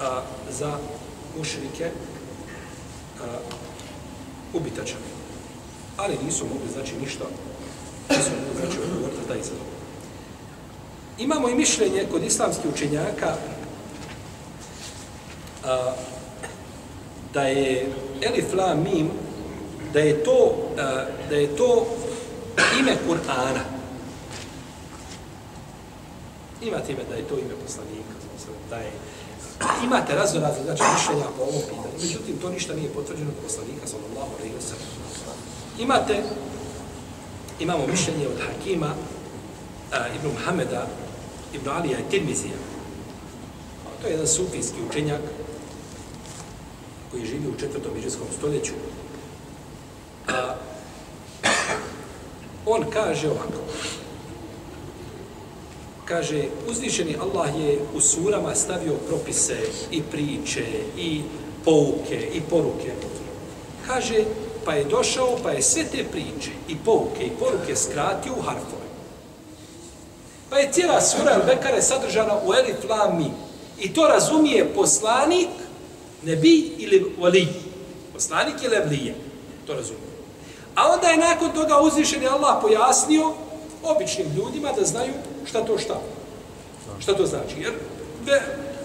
[0.01, 0.79] a, za
[1.39, 1.91] mušrike
[4.53, 5.12] a.
[5.97, 7.25] Ali nisu mogli, znači, ništa,
[8.11, 9.67] nisu mogli, znači, odgovoriti taj izazov.
[11.19, 13.37] Imamo i mišljenje kod islamskih učenjaka
[15.65, 15.93] a,
[17.35, 19.11] da je Elif La Mim,
[19.93, 21.87] da je to, a, da je to
[22.81, 23.63] ime Kur'ana.
[26.63, 28.15] Imate ime da je to ime poslanika,
[28.71, 28.93] da je
[29.85, 31.97] Imate razorazne, znači, mišljenja po ovom pitanju.
[32.03, 35.52] Međutim, to ništa nije potvrđeno od poslanika, sallallahu alaihi wa sallam.
[35.79, 36.23] Imate,
[37.61, 38.95] imamo mišljenje od Hakima,
[39.93, 40.87] a, Ibn Muhameda,
[41.55, 42.55] Ibn Alija i Tirmizija.
[44.03, 45.21] To je jedan sufijski učenjak
[47.11, 48.73] koji živi u četvrtom iđeskom stoljeću,
[50.29, 50.55] a,
[52.67, 53.63] on kaže ovako,
[56.05, 59.57] kaže, uzvišeni Allah je u surama stavio propise
[59.91, 60.65] i priče
[60.97, 61.23] i
[61.65, 62.93] pouke i poruke.
[63.87, 64.25] Kaže,
[64.65, 68.83] pa je došao, pa je sve te priče i pouke i poruke skratio u harfove.
[70.51, 73.33] Pa je cijela sura Al-Bekare sadržana u Elif Lam Mim.
[73.81, 75.49] I to razumije poslanik,
[76.23, 77.49] nebi ili vali.
[78.13, 79.15] Poslanik ili evlije.
[79.67, 80.13] To razumije.
[80.75, 83.33] A onda je nakon toga uzvišen Allah pojasnio
[83.83, 85.13] običnim ljudima da znaju
[85.45, 86.01] šta to šta.
[87.01, 87.55] Šta to znači?
[87.61, 87.73] Jer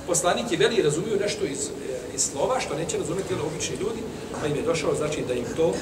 [0.07, 3.99] poslanik je veli razumiju nešto iz, eh, iz slova što neće razumjeti ali obični ljudi,
[4.41, 5.73] pa im je došao znači da im to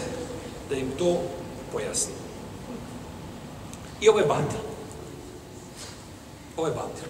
[0.69, 1.21] da im to
[1.71, 2.13] pojasni.
[4.01, 4.59] I ovo je batil.
[6.57, 7.09] Ovo je batil.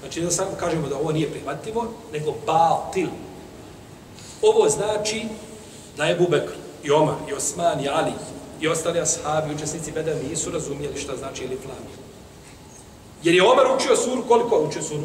[0.00, 3.08] Znači, da samo kažemo da ovo nije prihvatljivo, nego batil.
[4.42, 5.24] Ovo znači
[5.96, 6.52] da je Bubekr,
[6.84, 8.12] i Omar, i Osman, i Ali,
[8.60, 12.07] i ostali ashabi, učesnici Beda nisu razumijeli šta znači ili flami.
[13.22, 15.02] Jer je Omar učio suru, koliko je učio suru?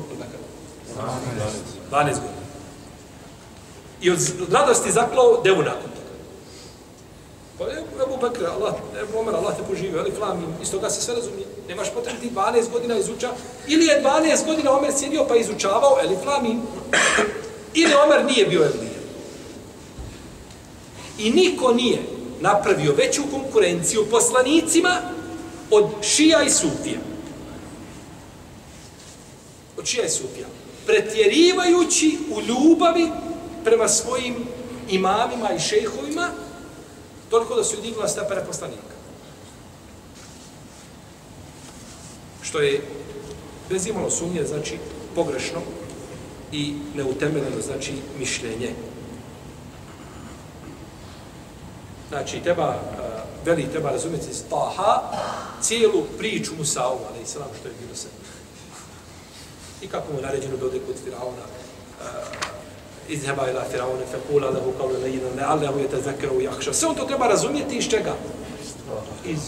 [1.91, 2.43] 12 godina.
[4.01, 4.19] I od
[4.51, 6.03] radosti zaklao devu nakon toga.
[7.57, 11.01] Pa je Ebu Bekra, Allah, Ebu Omer, Allah te poživio, ali flamin, iz toga se
[11.01, 11.47] sve razumije.
[11.67, 13.29] Nemaš potrebno ti 12 godina izuča.
[13.67, 16.61] Ili je 12 godina Omer sjedio pa izučavao, eli flamim.
[17.73, 18.93] Ili Omer nije bio Elije.
[21.17, 22.01] I niko nije
[22.41, 24.97] napravio veću konkurenciju poslanicima
[25.71, 26.99] od šija i sufija
[29.85, 30.47] čija je sufija.
[30.85, 33.11] Pretjerivajući u ljubavi
[33.63, 34.35] prema svojim
[34.89, 36.29] imamima i šejhovima,
[37.29, 38.93] toliko da su digla stepere poslanika.
[42.41, 42.81] Što je
[43.69, 44.77] bez imalo sumnje, znači
[45.15, 45.61] pogrešno
[46.51, 48.73] i neutemeljeno, znači mišljenje.
[52.09, 52.75] Znači, treba,
[53.45, 55.01] veli, treba razumjeti iz Taha
[55.61, 58.09] cijelu priču Musaovu, ali i selam što je bilo sve.
[59.83, 64.49] I kako mu naređeno da ode kod Firauna, uh, eh, izheba ila Firauna, fe kula
[64.49, 66.73] lehu kao le lejina, ne alehu je te zekera jahša.
[66.73, 68.13] Sve on to treba razumjeti iz čega?
[69.25, 69.39] Iz.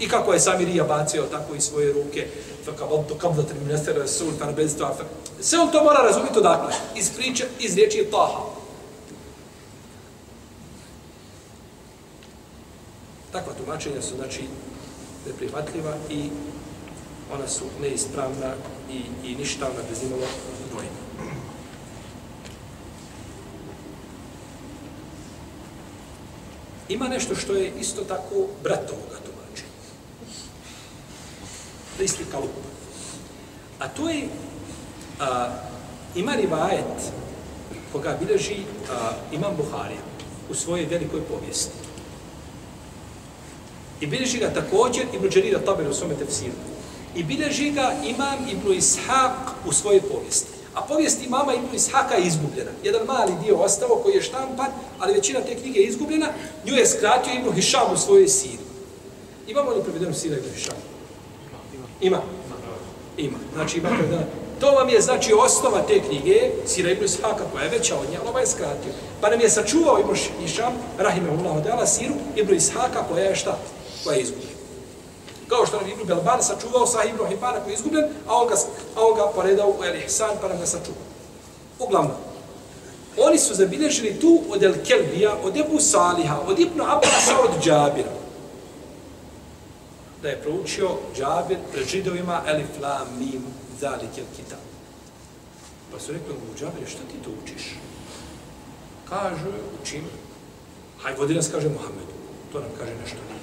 [0.00, 2.26] I kako je Samirija bacio tako i svoje ruke,
[2.64, 4.96] fa kao vodto kam da tri mnesera sultan bez to,
[5.40, 8.42] sve on to mora razumjeti odakle, iz priče, iz riječi Taha.
[13.32, 14.42] Takva tumačenja su, znači,
[15.26, 16.30] neprihvatljiva i
[17.32, 18.54] ona su neispravna
[18.90, 20.26] i, i ništavna bez imalo
[20.72, 21.00] dvojima.
[26.88, 29.72] Ima nešto što je isto tako bratovoga tumačenja.
[31.98, 32.50] Da isti kalup.
[33.78, 34.28] A to je,
[35.20, 35.48] a,
[36.14, 37.12] ima rivajet
[37.92, 38.56] koga bileži
[38.90, 40.00] a, Imam Buharija
[40.50, 41.74] u svojoj velikoj povijesti.
[44.00, 46.69] I bileži ga također Ibn Đarira Tabir u svome tefsiru.
[47.14, 49.32] I bileži ga Imam Ibn Ishaq
[49.66, 50.50] u svojoj povijesti.
[50.74, 52.70] A povijest imama Ibn Ishaqa je izgubljena.
[52.84, 56.26] Jedan mali dio ostao koji je štampan, ali većina te knjige je izgubljena.
[56.66, 58.64] Nju je skratio Ibn Hišam u svojoj siri.
[59.46, 60.76] Imamo li prevedenu sira Ibn Hišam?
[62.00, 62.22] Ima.
[63.16, 63.38] Ima.
[63.54, 64.22] Znači ima prevedena.
[64.60, 68.16] To vam je znači osnova te knjige, Sira Ibn Ishaqa, koja je veća od nje,
[68.20, 68.92] ali ovaj je skratio.
[69.20, 73.58] Pa nam je sačuvao Ibn Hišam, Rahimahullah, dala Siru, Ibn Ishaqa, koja je šta?
[74.04, 74.49] koja je izgubljena.
[75.50, 78.54] Kao što nam Ibn Belban sačuvao sa Ibn Hibana koji je izgubljen, a on ga,
[78.96, 81.02] a on ga poredao u El Ihsan pa nam ga sačuvao.
[81.78, 82.16] Uglavnom,
[83.18, 88.12] oni su zabilježili tu od El Kelbija, od Ebu Saliha, od Ibn Abbasa, od Džabira.
[90.22, 93.44] Da je proučio Džabir pred židovima Elif La Mim
[93.80, 94.58] Zalik El Kitab.
[95.92, 97.74] Pa su rekli mu, Džabir, šta ti to učiš?
[99.08, 99.50] Kaže,
[99.82, 100.04] učim.
[101.02, 102.14] Haj, vodi nas, kaže Muhammedu.
[102.52, 103.39] To nam kaže nešto nije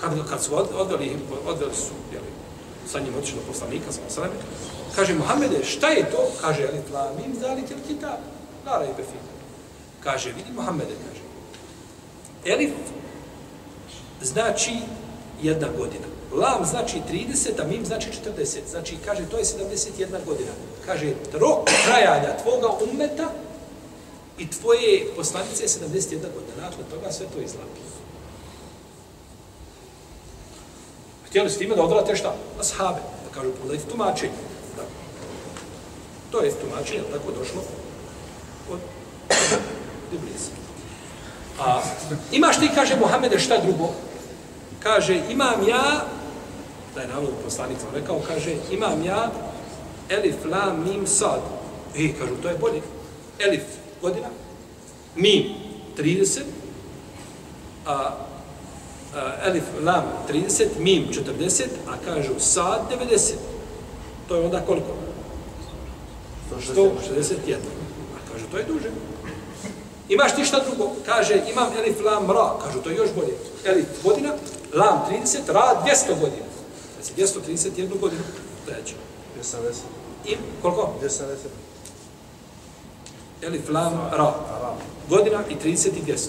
[0.00, 2.26] kad, kad su odveli, odveli su, jeli,
[2.92, 4.34] sa njim otišli do poslanika, sa osaleme,
[4.96, 6.30] kaže, Muhammede, šta je to?
[6.40, 8.18] Kaže, ali tla, mim zali tel kitab,
[8.66, 9.20] lara i befin.
[10.04, 11.22] Kaže, vidi Muhammede, kaže,
[12.44, 12.70] Elif
[14.22, 14.72] znači
[15.42, 16.06] jedna godina.
[16.32, 18.58] Lam znači 30, a mim znači 40.
[18.70, 20.50] Znači, kaže, to je 71 godina.
[20.86, 23.30] Kaže, rok trajanja tvoga umeta
[24.38, 26.60] i tvoje poslanice je 71 godina.
[26.60, 27.97] Nakon toga sve to izlapio.
[31.28, 32.34] Htjeli s time da odvrate šta?
[32.60, 33.00] Ashabe.
[33.24, 34.32] Da kažu, pa pogledajte tumačenje.
[34.76, 34.82] Da.
[36.30, 37.62] To je tumačenje, tako došlo
[38.70, 38.78] od
[40.14, 40.50] Iblisa.
[41.60, 41.82] A
[42.32, 43.88] imaš ti, kaže Mohamede, šta drugo?
[44.82, 46.04] Kaže, imam ja,
[46.94, 49.30] da je navodno poslanik sam rekao, kaže, imam ja,
[50.08, 51.40] elif, lam, mim, sad.
[51.96, 52.82] I kažu, to je bolje.
[53.38, 53.62] Elif,
[54.02, 54.28] godina.
[55.16, 55.44] Mim,
[55.96, 56.40] 30.
[57.86, 58.10] A,
[59.44, 60.66] elif, lam, 30.
[60.78, 61.62] Mim, 40.
[61.88, 62.80] A kažu, sad,
[63.10, 63.32] 90.
[64.28, 64.86] To je onda koliko?
[66.74, 67.56] 161.
[68.16, 68.90] A kažu, to je duže.
[70.08, 70.92] Imaš ti šta drugo?
[71.06, 72.54] Kaže, imam elif, lam, ra.
[72.64, 73.34] Kažu, to je još bolje.
[73.64, 74.32] Elif, godina,
[74.74, 76.46] lam, 30, ra, 200 godina.
[77.00, 78.22] Znači, 231 godinu.
[78.66, 78.94] Treće.
[79.40, 79.72] 210.
[80.24, 80.94] I koliko?
[81.02, 81.24] 210.
[83.42, 84.32] Elif, lam, ra.
[85.08, 86.28] Godina i 30 i 200.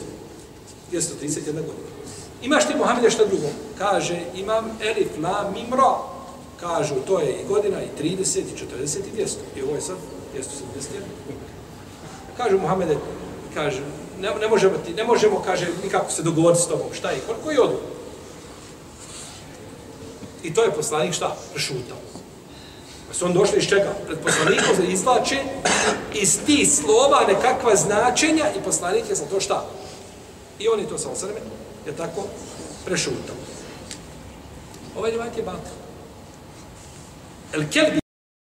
[0.91, 1.98] 231 godina.
[2.41, 3.47] Imaš ti Muhammede što drugo?
[3.77, 5.97] Kaže, imam elif, lam, mim, ra.
[6.59, 9.35] Kažu, to je i godina, i 30, i 40, i 200.
[9.55, 9.95] I ovo je sad
[10.35, 10.41] 271.
[12.37, 12.97] Kažu Muhammede,
[13.53, 13.81] kaže,
[14.19, 16.87] ne, ne, možemo ti, ne možemo, kaže, nikako se dogovoriti s tobom.
[16.93, 17.19] Šta je?
[17.27, 17.77] Koliko je odu?
[20.43, 21.35] I to je poslanik šta?
[21.53, 21.97] Prešutao.
[23.07, 23.93] Pa su on došli iz čega?
[24.05, 25.37] Pred poslanikom se izlače
[26.13, 29.65] iz ti slova nekakva značenja i poslanik je za to šta?
[30.59, 31.39] I on je to sa osrme,
[31.89, 32.23] je tako,
[32.85, 33.35] prešutao.
[34.97, 35.77] Ovaj rivajet je batal.
[37.53, 37.99] El kelbi,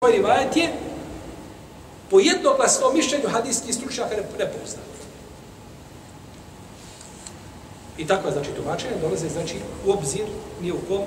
[0.02, 0.74] ovaj rivajet je
[2.10, 4.92] po jednoglasnom mišljenju hadijskih stručnjaka ne, poznat.
[7.98, 10.26] I tako je, znači, tumačenje dolaze, znači, u obzir,
[10.62, 11.02] nije u kom,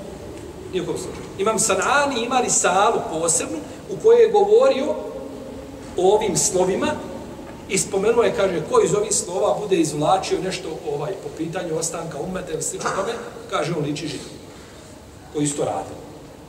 [0.71, 1.25] nije u kom slučaju.
[1.37, 3.57] Imam Sanani, ima risalu posebnu,
[3.89, 4.95] u kojoj je govorio
[5.97, 6.87] o ovim slovima
[7.69, 12.19] i spomenuo je, kaže, ko iz ovih slova bude izvlačio nešto ovaj, po pitanju ostanka
[12.19, 13.13] umete ili slično tome,
[13.49, 14.21] kaže, on liči živ.
[15.33, 15.89] Koji isto radi.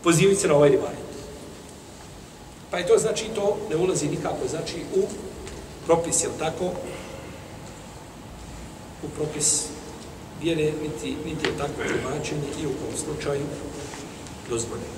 [0.02, 0.94] Pozivajući se na ovaj rivaj.
[2.70, 5.02] Pa je to znači to ne ulazi nikako znači u
[5.86, 6.64] propis, je tako?
[9.02, 9.64] U propis
[10.42, 13.42] vjere, niti, niti je tako tumačenje i u kom slučaju
[14.48, 14.96] dozvoljeno.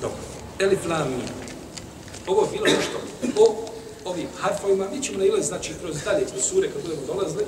[0.00, 0.18] Dobro.
[0.68, 1.28] Elif lam mim.
[2.26, 2.98] Ovo je bilo nešto
[3.36, 3.54] o
[4.04, 4.86] ovim harfovima.
[4.92, 7.44] Mi ćemo nailaziti, znači, kroz dalje, kroz sure, kad budemo dolazili,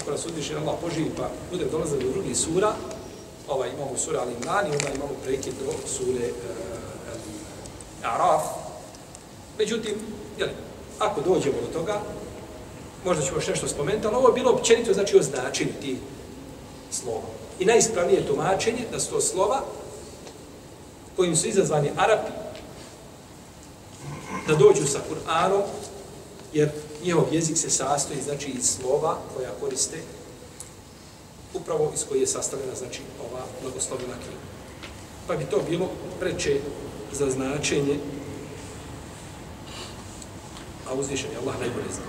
[0.00, 2.72] ako nas uzviše Allah poživi, pa budemo dolazili do drugih sura,
[3.48, 6.32] ovaj, imamo sura Al Imran i onda imamo prekid do sure eh,
[8.02, 8.42] uh, Araf.
[9.58, 9.94] Međutim,
[10.38, 10.48] jel,
[10.98, 12.00] ako dođemo do toga,
[13.04, 15.96] možda ćemo još nešto spomenuti, ali ovo je bilo općenito, znači, o značenju tih
[16.90, 17.28] slova.
[17.58, 19.60] I najispravnije tumačenje da su to slova
[21.16, 22.43] kojim su izazvani Arapi,
[24.46, 25.62] da dođu sa Kur'anom,
[26.52, 26.70] jer
[27.04, 29.98] njihov jezik se sastoji, znači, iz slova koja koriste,
[31.54, 34.40] upravo iz koje je sastavljena, znači, ova blagoslovena knjiga.
[35.26, 36.60] Pa bi to bilo preče
[37.12, 37.98] za značenje,
[40.88, 42.04] a uzvišen je Allah najbolje zna.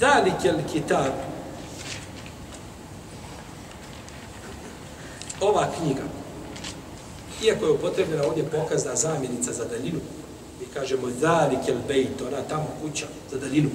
[0.00, 1.12] Zalikel kitab,
[5.40, 6.02] ova knjiga,
[7.42, 10.00] iako je upotrebljena ovdje pokazna zamjenica za daljinu,
[10.60, 13.70] mi kažemo zalikel bejt, ona tamo kuća za daljinu.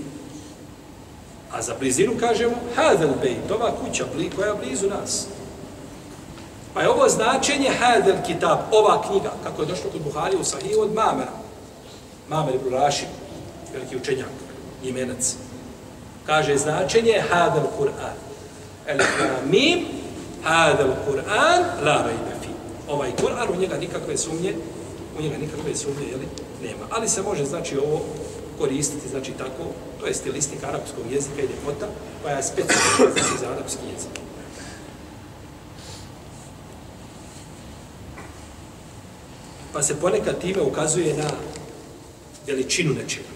[1.52, 5.28] A za blizinu kažemo hadel bejt, ova kuća bli, koja je blizu nas.
[6.74, 10.82] Pa je ovo značenje hadel kitab, ova knjiga, kako je došlo kod Buhari u Sahiju
[10.82, 11.32] od Mamera.
[12.30, 13.08] Mamer ibn Rashid,
[13.74, 14.30] veliki učenjak,
[14.84, 15.36] imenac.
[16.26, 18.18] Kaže značenje hadel Kur'an.
[18.88, 19.00] El
[19.50, 19.86] mim
[20.44, 22.50] hadel Kur'an la rejbe fi.
[22.88, 24.56] Ovaj Kur'an, u njega nikakve sumnje,
[25.20, 26.28] u njega nikakve sumnje, jeli,
[26.62, 26.86] nema.
[26.91, 28.01] Ali se može, znači, ovo
[28.60, 29.64] koristiti, znači, tako,
[29.99, 31.88] to je stilistika arapskog jezika i ljepota,
[32.24, 34.20] koja je specifična znači, za arapski jezik.
[39.74, 41.30] Pa se ponekad time ukazuje na
[42.47, 43.28] veličinu nečega.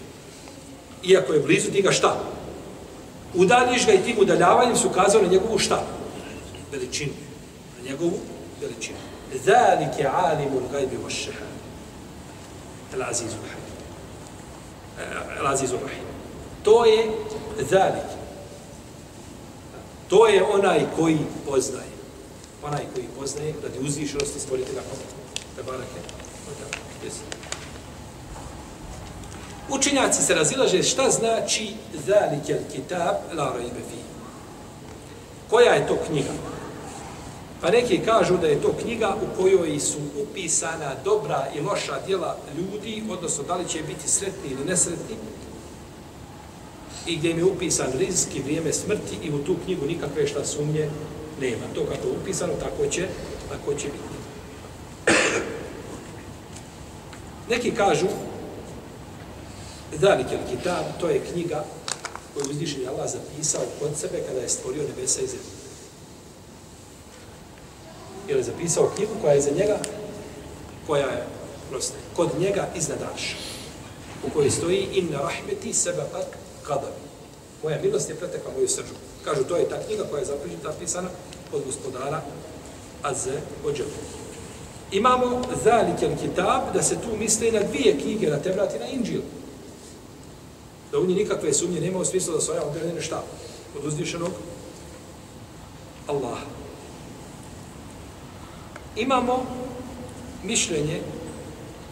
[1.04, 2.20] Iako je blizu, ti ga šta?
[3.34, 5.84] Udaljiš ga i tim udaljavanjem se ukazao na njegovu šta?
[6.72, 7.12] Veličinu.
[7.78, 8.12] Na njegovu
[8.60, 8.98] veličinu.
[9.44, 11.49] Zalike alimul gajbi vašeha.
[12.94, 13.64] El Azizu Rahim.
[14.98, 16.04] Eh, el Azizu Rahim.
[16.62, 17.10] To je
[17.70, 18.10] zalik.
[20.08, 21.90] To je onaj koji poznaje.
[22.62, 25.02] Onaj koji poznaje, radi uzvišenosti stvoritelja kome.
[25.56, 26.00] Te barake.
[30.30, 31.74] Se razilaže šta znači
[32.06, 33.96] zalik el kitab la rajbe fi.
[35.50, 36.30] Koja je to knjiga?
[37.60, 42.36] Pa neki kažu da je to knjiga u kojoj su upisana dobra i loša djela
[42.58, 45.16] ljudi, odnosno da li će biti sretni ili nesretni,
[47.06, 50.44] i gdje im je upisan rizik i vrijeme smrti i u tu knjigu nikakve šta
[50.44, 50.88] sumnje
[51.40, 51.62] nema.
[51.74, 53.08] To kako je upisano, tako će,
[53.48, 54.20] tako će biti.
[57.48, 58.06] Neki kažu,
[59.98, 61.64] Zalik el kitab, to je knjiga
[62.34, 65.69] koju uzvišen je Allah zapisao kod sebe kada je stvorio nebesa i zemlju.
[68.30, 69.78] Jer je zapisao knjigu koja je za njega,
[70.86, 71.26] koja je
[71.70, 73.36] proste, kod njega iznad arša,
[74.26, 76.26] u kojoj stoji inna rahmeti sebe pak
[76.66, 77.00] kadabi.
[77.62, 78.94] Moja milost je pretekla moju srđu.
[79.24, 80.26] Kažu, to je ta knjiga koja je
[80.62, 81.08] zapisana
[81.52, 82.22] od gospodara
[83.02, 83.90] Azze Ođevu.
[84.92, 89.20] Imamo zalikel kitab da se tu misle na dvije knjige, na Tevrat i na Inđil.
[90.92, 93.22] Da u njih nikakve sumnje nema u smislu da su ja objavljene šta?
[93.78, 94.30] Od uzvišenog
[96.06, 96.59] Allaha.
[98.96, 99.46] Imamo
[100.44, 101.00] mišljenje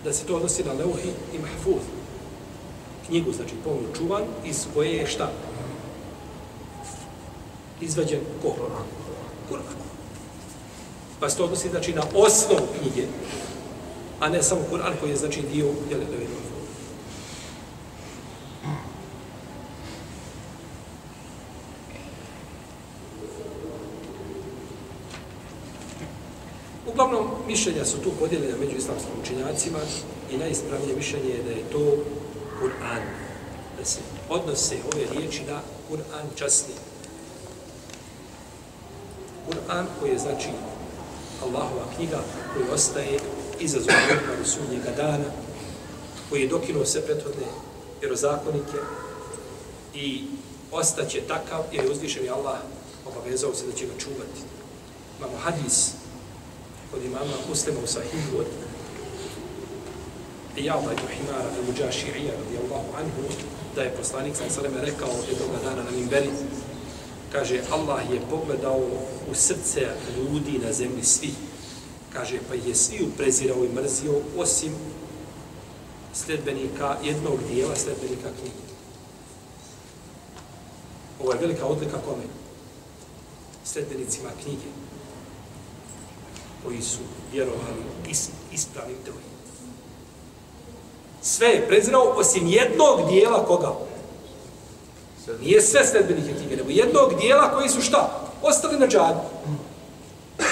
[0.05, 1.83] da se to odnosi na Leuhi i Mahfuz.
[3.07, 5.33] Knjigu, znači polno čuvan, iz koje je šta?
[7.81, 8.55] Izvađen ko?
[9.51, 9.79] Kur'an.
[11.21, 13.07] Pa se to odnosi znači na osnovu knjige,
[14.21, 16.39] a ne samo Kur'an koji je znači dio jel, Leuhi
[26.99, 27.27] Uglavnom,
[27.59, 29.79] mišljenja su tu podijeljena među islamskim učinjacima
[30.31, 31.97] i najispravnije mišljenje je da je to
[32.61, 33.03] Kur'an.
[33.79, 33.99] Da se
[34.29, 36.75] odnose ove riječi na Kur'an časni.
[39.49, 40.49] Kur'an koji je znači
[41.43, 42.21] Allahova knjiga
[42.55, 43.19] koji ostaje
[43.61, 43.95] izazov
[44.39, 45.31] do sudnjega dana,
[46.31, 47.47] koji je dokinuo sve prethodne
[48.01, 48.79] vjerozakonike
[49.95, 50.25] i
[50.73, 52.59] ostaće takav jer je uzvišen Allah
[53.07, 54.41] obavezao se da će ga čuvati.
[55.19, 55.93] Imamo hadis
[56.91, 58.47] kod imama muslima u sahihu od
[60.57, 63.22] Iyada ibn Himara i Muđaši'ija radijallahu anhu
[63.74, 66.30] da je poslanik sa sveme rekao jednog dana na Mimberi
[67.32, 68.80] kaže Allah je pogledao
[69.30, 71.30] u srce ljudi na zemlji svi.
[72.12, 74.72] Kaže pa je svi uprezirao i mrzio osim
[76.14, 78.68] sledbenika jednog dijela sledbenika knjige.
[81.20, 82.24] Ovo je velika odlika kome?
[83.64, 84.68] Sledbenicima knjige
[86.69, 86.99] koji su
[87.33, 89.33] vjerovali is, ispravnim teorijom.
[91.23, 93.73] Sve je prezirao osim jednog dijela koga?
[95.41, 98.21] Nije sve sledbenike knjige, nego jednog dijela koji su šta?
[98.43, 99.21] Ostali na džadu.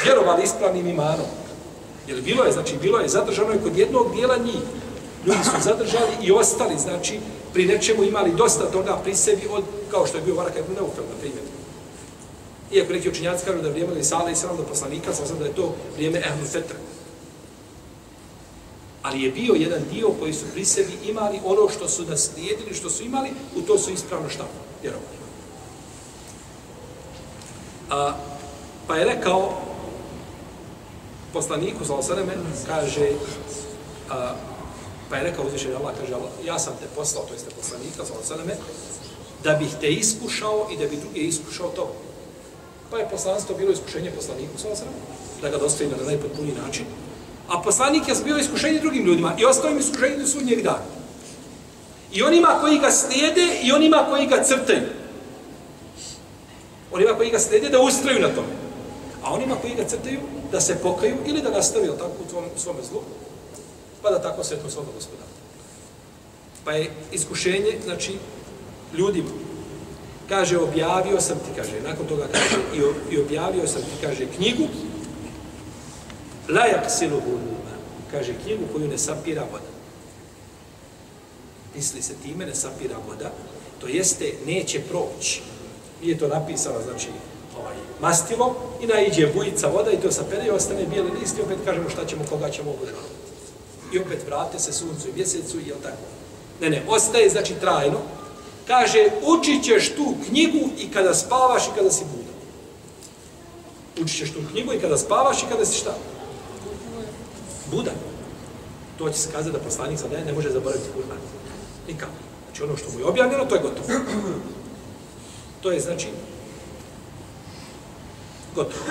[0.04, 1.26] Vjerovali ispravnim imanom.
[2.06, 4.62] Jer bilo je, znači, bilo je zadržano je kod jednog dijela njih.
[5.26, 7.20] Ljudi su zadržali i ostali, znači,
[7.52, 11.04] pri nečemu imali dosta toga pri sebi od, kao što je bio Varaka ibn Neufel,
[11.04, 11.42] na primjer.
[12.76, 15.54] Iako neki učinjaci kažu da vrijeme Lisala i Sram do poslanika, sam sam da je
[15.54, 16.76] to vrijeme Ehlu Fetra.
[19.02, 22.90] Ali je bio jedan dio koji su pri sebi imali ono što su naslijedili, što
[22.90, 24.44] su imali, u to su ispravno šta?
[24.82, 25.16] Vjerovali.
[27.90, 28.12] A,
[28.86, 29.52] pa je rekao
[31.32, 32.32] poslaniku, sa osademe,
[32.66, 33.08] kaže,
[34.10, 34.34] a,
[35.10, 38.12] pa je rekao uzvišenje Allah, kaže, Allah, ja sam te poslao, to jeste poslanika, sa
[38.20, 38.56] osademe,
[39.44, 42.05] da bih te iskušao i da bi druge iskušao to.
[42.90, 44.88] Pa je poslanstvo bilo iskušenje poslaniku, sa osram,
[45.42, 46.84] da ga dostavi na najpotpuniji način.
[47.48, 50.84] A poslanik je bio iskušenje drugim ljudima i ostao im iskušenje do sudnjeg dana.
[52.12, 54.82] I onima koji ga slijede i onima koji ga crtaju.
[56.92, 58.54] Onima koji ga slijede da ustraju na tome.
[59.22, 60.20] A onima koji ga crtaju
[60.52, 63.02] da se pokaju ili da nastavio tako u tvom, svome zlu,
[64.02, 65.30] pa da tako sretno svoga gospodara.
[66.64, 68.18] Pa je iskušenje, znači,
[68.98, 69.30] ljudima,
[70.28, 74.68] kaže, objavio sam ti, kaže, nakon toga kaže, i, i objavio sam ti, kaže, knjigu,
[76.48, 77.74] la jaksilu huluma,
[78.10, 79.72] kaže, knjigu koju ne sapira voda.
[81.74, 83.32] Misli se time, ne sapira voda,
[83.80, 85.42] to jeste, neće proći.
[86.02, 87.08] Nije to napisano, znači,
[87.60, 91.58] ovaj, mastilo, i naiđe bujica voda i to sapere i ostane bijeli list i opet
[91.64, 93.16] kažemo šta ćemo, koga ćemo obožavati.
[93.92, 96.06] I opet vrate se suncu i mjesecu i je tako.
[96.60, 97.98] Ne, ne, ostaje, znači, trajno,
[98.66, 102.34] kaže, učit ćeš tu knjigu i kada spavaš i kada si budan.
[104.02, 105.94] Učit ćeš tu knjigu i kada spavaš i kada si šta?
[107.70, 107.94] Budan.
[108.98, 111.18] To će se kazati da poslanik sada ne može zaboraviti Kur'an.
[111.88, 112.12] Nikako.
[112.46, 114.00] Znači ono što mu je objavljeno, to je gotovo.
[115.62, 116.08] To je znači
[118.54, 118.84] gotovo.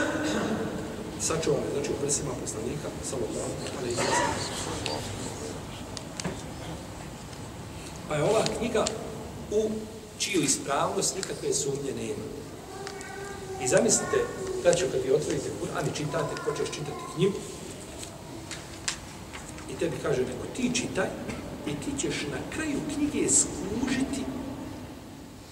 [1.20, 3.40] Sačuvano je, znači u prsima poslanika, samo da
[8.10, 8.86] Pa je ova knjiga
[9.52, 9.70] u
[10.20, 12.26] čiju ispravnost nikakve sumnje nema.
[13.64, 14.18] I zamislite,
[14.64, 17.38] kad kad vi otvorite Kur'an i čitate, počeš čitati knjigu,
[19.72, 21.08] i tebi kaže neko, ti čitaj,
[21.68, 24.22] i ti ćeš na kraju knjige skužiti,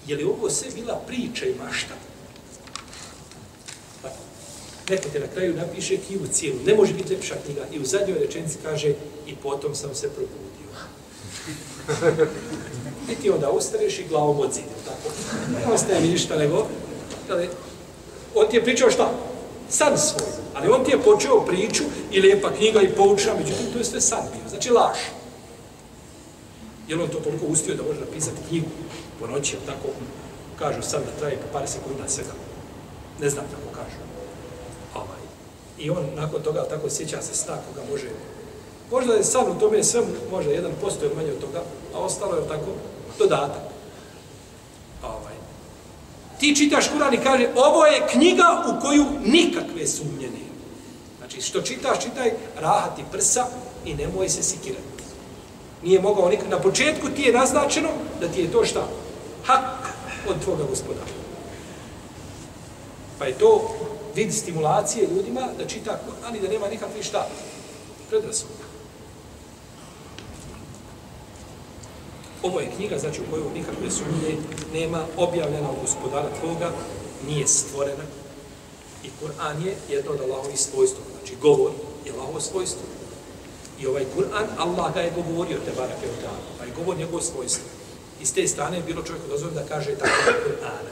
[0.08, 1.94] je li ovo sve bila priča i mašta?
[4.02, 4.16] Tako.
[4.90, 8.20] Neko te na kraju napiše knjigu cijelu, ne može biti lepša knjiga, i u zadnjoj
[8.20, 8.94] rečenici kaže,
[9.28, 10.54] i potom sam se probudio.
[13.12, 15.16] I ti onda ustaneš i glavom od zida, tako?
[15.60, 16.68] Ne ostaje mi ništa, nego,
[17.30, 17.50] ali,
[18.36, 19.12] on ti je pričao šta?
[19.70, 20.30] San svoj.
[20.54, 24.02] Ali on ti je počeo priču i lijepa knjiga i poučava, međutim, to je sve
[24.02, 24.50] san bio.
[24.50, 24.98] Znači, laž.
[26.88, 28.68] Je on to toliko uspio da može napisati knjigu
[29.20, 29.88] po noći, tako
[30.60, 32.34] kažu sad da traje po par sekunda svega.
[33.22, 33.98] Ne znam kako kažu.
[34.96, 35.22] Ovaj.
[35.80, 38.08] I on nakon toga tako sjeća se sna koga može
[38.92, 42.48] Možda je san u tome svemu, možda jedan posto manje od toga, a ostalo je
[42.48, 42.72] tako
[43.20, 43.64] dodatak.
[45.04, 45.34] Ovaj.
[46.40, 50.54] Ti čitaš Kur'an i kaže, ovo je knjiga u koju nikakve sumnje nema.
[51.18, 53.46] Znači, što čitaš, čitaj, rahati prsa
[53.86, 54.94] i nemoj se sikirati.
[55.84, 56.50] Nije mogao nikak...
[56.50, 57.90] Na početku ti je naznačeno
[58.22, 58.88] da ti je to šta?
[59.46, 59.94] Hak
[60.30, 61.12] od tvoga gospodara.
[63.20, 63.76] Pa je to
[64.16, 67.28] vid stimulacije ljudima da čita Kur'an i da nema nikakvih šta?
[68.10, 68.63] Predrasuda.
[72.44, 74.38] Ovo je knjiga, znači u kojoj nikakve sumnje
[74.74, 76.72] nema objavljena od gospodara tvoga,
[77.28, 78.04] nije stvorena.
[79.04, 81.04] I Kur'an je jedno od Allahovih svojstva.
[81.18, 81.72] Znači, govor
[82.06, 82.82] je Allahovo svojstvo.
[83.80, 87.22] I ovaj Kur'an, Allah ga je govorio, te barake od dana, pa je govor njegov
[87.22, 87.66] svojstvo.
[88.22, 90.92] I s te strane je bilo čovjeku dozvoljeno da kaže tako je Kur'ana.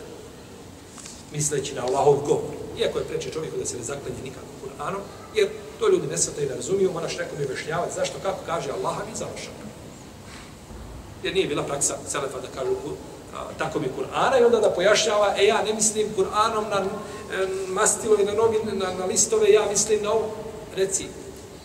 [1.31, 2.53] Misleći na Allahov govor.
[2.79, 5.01] Iako je preče čovjeku da se ne zaklenje nikako Kur'anom,
[5.35, 5.49] jer
[5.79, 8.97] to ljudi ne svata i ne razumiju, moraš nekom je objašnjavati zašto, kako kaže Allah,
[9.13, 9.60] i završava.
[11.23, 12.75] Jer nije bila praksa Selefa da kažu
[13.57, 16.85] tako mi Kur'ana i onda da pojašnjava, e ja ne mislim Kur'anom na
[18.17, 20.31] e, i na, novin, na, na listove, ja mislim na ovo.
[20.75, 21.05] Reci,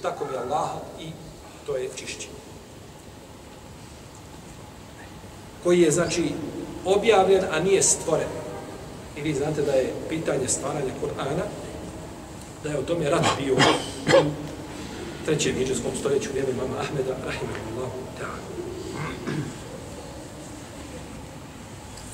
[0.03, 0.69] tako mi Allah
[1.01, 1.11] i
[1.67, 2.37] to je čišćenje.
[5.65, 6.33] Koji je, znači,
[6.85, 8.29] objavljen, a nije stvoren.
[9.17, 11.45] I vi znate da je pitanje stvaranja Kur'ana,
[12.63, 13.59] da je o tome rat bio u
[15.25, 18.56] trećem iđeskom stoljeću vrijeme mama Ahmeda, rahimahullahu ta'ala.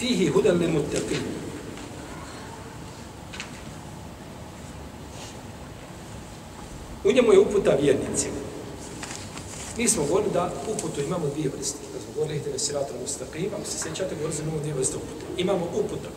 [0.02, 1.22] Fihi hudan lil muttaqin.
[7.04, 8.40] U njemu je uputa vjernicima.
[9.76, 11.78] Mi smo govorili da uputu imamo dvije vrste.
[11.94, 14.96] Da smo govorili da je sirata mustaqim, ako se sjećate, govorili da imamo dvije vrste
[14.96, 15.26] uputa.
[15.36, 16.08] Imamo uputa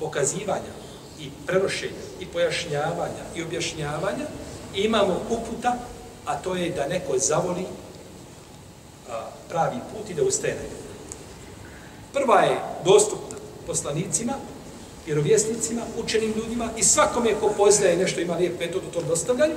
[0.00, 0.72] pokazivanja
[1.20, 4.26] i prenošenja i pojašnjavanja i objašnjavanja.
[4.74, 5.76] I imamo uputa,
[6.24, 7.64] a to je da neko zavoli
[9.08, 10.87] a, pravi put i da ustaje na
[12.12, 13.36] Prva je dostupna
[13.66, 14.32] poslanicima,
[15.06, 19.54] vjerovjesnicima, učenim ljudima i svakome ko poznaje nešto ima lijep metod u tom dostavljanju,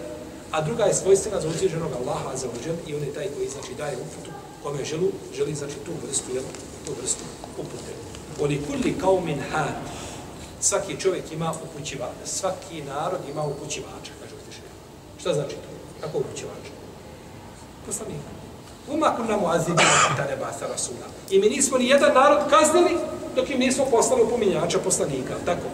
[0.51, 3.73] a druga je svojstvena za uzviženog Allaha za uđel i on je taj koji znači
[3.77, 4.31] daje uputu
[4.63, 6.43] kome želu, želi znači tu vrstu, jel,
[6.85, 7.23] tu vrstu
[7.57, 7.91] upute.
[8.41, 9.75] Oni kulli kao min had,
[10.59, 14.75] svaki čovjek ima upućivača, svaki narod ima upućivača, kaže uzviženog.
[15.19, 15.69] Šta znači to?
[16.01, 16.71] Kako upućivača?
[17.85, 18.40] Poslanika.
[18.93, 21.07] Uma kunna muazibina kata ne basa rasula.
[21.29, 22.97] I mi nismo ni jedan narod kaznili
[23.35, 25.33] dok im nismo poslali upominjača poslanika.
[25.45, 25.67] Tako.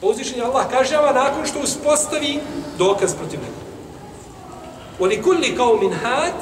[0.00, 2.40] Pa uzvišenje Allah kažava nakon što uspostavi
[2.78, 3.64] dokaz protiv nekog.
[5.00, 6.32] Oni kulli kao min had,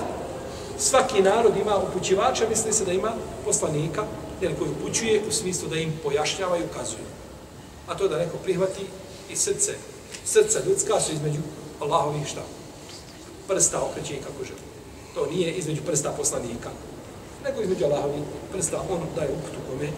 [0.78, 3.12] svaki narod ima upućivača, misli se da ima
[3.44, 4.04] poslanika,
[4.40, 7.04] jer koji upućuje u smislu da im pojašnjava i ukazuje.
[7.88, 8.86] A to da neko prihvati
[9.30, 9.72] i srce,
[10.24, 11.40] srca ljudska su između
[11.80, 12.42] Allahovih šta?
[13.48, 14.71] Prsta okreće i kako želi.
[15.14, 16.70] To nije između prsta poslanika,
[17.44, 19.88] nego između Allahovi prsta, on daje uputu kome,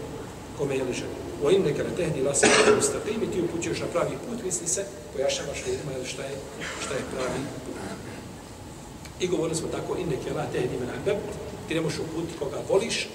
[0.58, 1.08] kome je ližen.
[1.44, 2.46] O im neka ne tehdi lasa
[2.78, 6.36] u stapim i ti upućuješ na pravi put, misli se, pojašavaš ljudima ili šta je,
[6.84, 7.74] šta je pravi put.
[9.20, 11.16] I govorili smo tako, in neke la tehdi men albeb,
[11.68, 13.08] ti ne možeš uputiti koga voliš,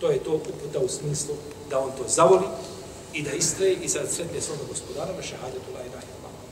[0.00, 1.34] to je to uputa u smislu
[1.70, 2.46] da on to zavoli
[3.12, 6.44] i da istraje i sad sretne svoga gospodara na šahadetu la ilaha illallah.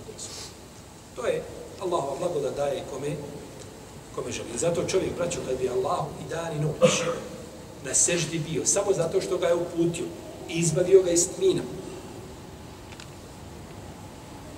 [1.16, 1.42] To je
[1.80, 3.16] Allahova blagoda daje kome
[4.14, 4.48] kome želi.
[4.58, 7.02] Zato čovjek, braćo, kad bi Allah i dan i noć
[7.84, 10.04] na seždi bio, samo zato što ga je uputio
[10.48, 11.62] i izbavio ga iz tmina,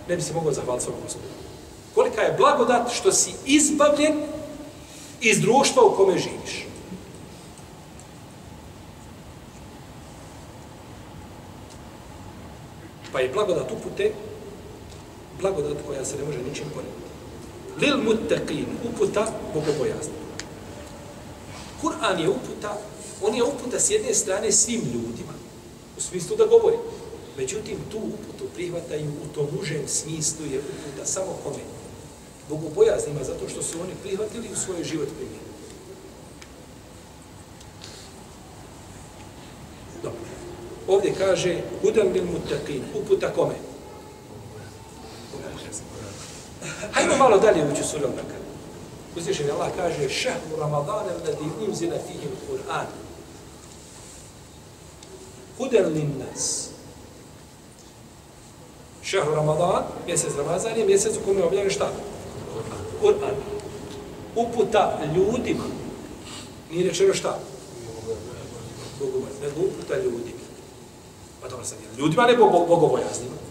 [0.09, 1.35] ne bi se mogao zahvaliti svojom gospodinu.
[1.95, 4.23] Kolika je blagodat što si izbavljen
[5.21, 6.67] iz društva u kome živiš.
[13.13, 14.13] Pa je blagodat upute,
[15.41, 17.04] blagodat koja se ne može ničim porediti
[17.81, 20.15] lil muttaqin, uputa bogobojazni.
[21.81, 22.79] Kur'an je uputa,
[23.23, 25.35] on je uputa s jedne strane svim ljudima,
[25.99, 26.77] u smislu da govori.
[27.37, 31.63] Međutim, tu uputu prihvataju u tom užem smislu je uputa samo kome?
[32.49, 35.55] Bogobojaznima, zato što su oni prihvatili u svoj život primjeni.
[40.03, 40.19] Dobro.
[40.89, 43.55] Ovdje kaže, hudan lil muttaqin, uputa kome?
[46.93, 48.41] Hajmo malo dalje ući u suru Al-Bakar.
[49.17, 52.87] Uzvišen Allah kaže šehru Ramadana vladi unzila fihim Kur'an.
[55.59, 56.69] Huden lin nas.
[59.03, 61.91] Šehru Ramadan, mjesec Ramazan je mjesec u kome je objavljen šta?
[63.03, 63.35] Kur'an.
[64.37, 65.65] Uputa ljudima.
[66.71, 67.39] Nije rečeno šta?
[69.01, 69.31] Bogoboj.
[69.43, 70.45] Nego uputa ljudima.
[71.43, 71.79] Pa dobro sad.
[71.99, 73.44] Ljudima ne bogobojaznima.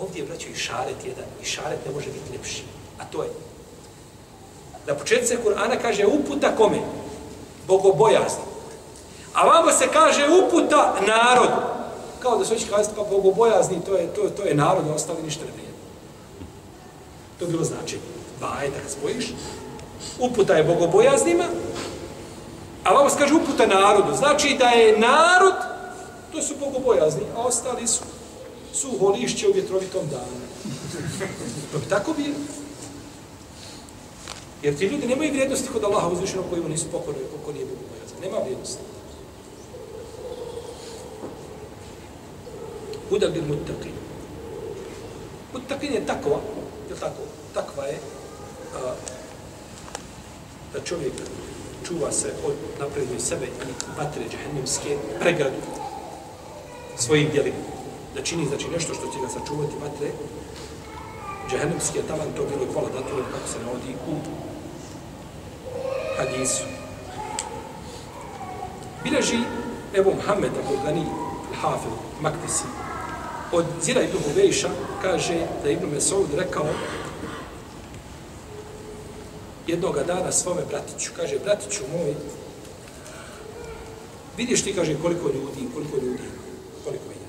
[0.00, 1.24] Ovdje je, braćo, i šaret jedan.
[1.42, 2.62] I šaret ne može biti lepši.
[2.98, 3.30] A to je.
[4.86, 6.78] Na početce Kur'ana kaže uputa kome?
[7.66, 8.44] Bogobojazni.
[9.34, 11.62] A vamo se kaže uputa narodu.
[12.20, 15.44] Kao da se hoće kazati pa bogobojazni, to je, to, to je narod, ostali ništa
[15.44, 15.72] ne vrijedi.
[17.38, 18.02] To bilo značenje.
[18.40, 19.32] Baje, da spojiš.
[20.18, 21.44] Uputa je bogobojaznima,
[22.84, 24.16] a vamo se kaže uputa narodu.
[24.16, 25.54] Znači da je narod,
[26.32, 28.02] to su bogobojazni, a ostali su
[28.72, 30.42] su lišće u vjetrovitom danu.
[31.72, 32.34] To bi tako bilo.
[34.62, 37.78] Jer ti ljudi nemaju vrijednosti kod Allaha uzvišenog koji mu nisu pokorili, koliko nije bilo
[37.90, 38.18] bojazan.
[38.22, 38.82] Nema vrijednosti.
[43.08, 43.96] Huda bil muttaqin.
[45.54, 46.40] Muttaqin je takva,
[46.90, 47.22] je tako?
[47.54, 47.98] Takva je
[48.76, 48.94] a,
[50.72, 51.12] da čovjek
[51.86, 55.56] čuva se od naprednje sebe i vatre džahennemske pregradu
[56.96, 57.71] svojim djelima
[58.14, 60.10] da čini znači nešto što će ga sačuvati vatre.
[61.50, 64.14] Džehennemski je tavan to bilo pola datove kako se navodi u
[66.16, 66.64] hadisu.
[69.04, 69.38] Bileži
[69.94, 71.04] Ebu Muhammed Abu Gani
[71.60, 72.64] Hafil Maktisi
[73.52, 74.68] od Zira ibn Huvejša
[75.02, 76.66] kaže da Ibn Mesaud rekao
[79.66, 82.14] jednoga dana svome bratiću kaže bratiću moj
[84.36, 86.41] vidiš ti kaže koliko ljudi koliko ljudi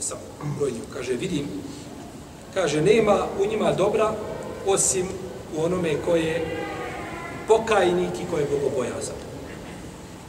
[0.03, 0.83] sa je brojnju.
[0.93, 1.47] Kaže, vidim,
[2.53, 4.13] kaže, nema u njima dobra
[4.67, 5.07] osim
[5.57, 6.45] u onome koje
[7.47, 9.15] pokajnik i koje je bogobojazan.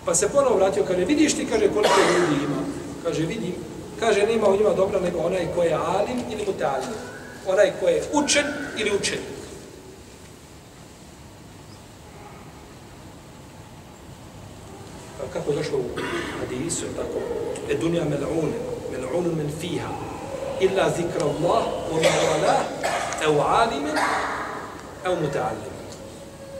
[0.04, 2.62] Pa se ponovo vratio, kaže, vidiš ti, kaže, koliko ljudi ima?
[3.04, 3.54] Kaže, vidim,
[4.00, 6.94] kaže, nema u njima dobra nego onaj koji je alim ili mutalim.
[7.46, 8.44] Onaj koji je učen
[8.78, 9.34] ili učenik.
[15.18, 15.84] Pa kako je došlo u
[16.40, 17.18] hadisu, tako,
[17.70, 18.04] e dunja
[19.14, 19.92] علما فيها
[20.62, 21.62] الا ذكر الله
[21.92, 22.64] ومولاه
[23.26, 23.94] او عالما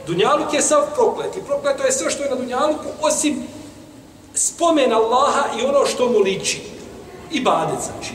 [0.07, 3.43] Dunjaluk je sav proklet i prokleto je sve što je na Dunjaluku osim
[4.33, 6.61] spomen Allaha i ono što mu liči.
[7.31, 8.13] I badet znači.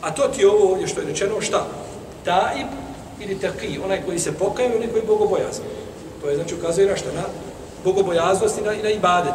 [0.00, 1.66] A to ti ovo je što je rečeno šta?
[2.24, 2.66] Taib
[3.20, 5.64] ili taqi onaj koji se pokaje onaj koji bogobojazan
[6.20, 7.12] to je znači ukazuje na šta?
[7.14, 7.22] Na
[7.84, 9.34] bogobojaznost i na, i na ibadet.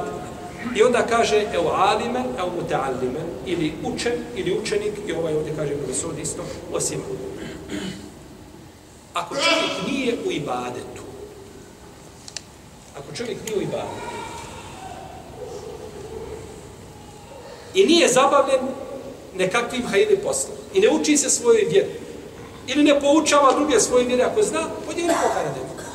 [0.75, 5.75] I onda kaže, evo alimen, evo muta'allimen, ili učen, ili učenik, i ovaj ovdje kaže
[5.75, 6.43] profesor isto,
[6.73, 7.01] osim.
[9.13, 11.03] Ako čovjek nije u ibadetu,
[12.97, 14.15] ako čovjek nije u ibadetu,
[17.73, 18.59] i nije zabavljen
[19.35, 21.89] nekakvim hajde poslom, i ne uči se svoje vjeri,
[22.67, 25.85] ili ne poučava druge svoje vjere, ako zna, podijeli je ne pokara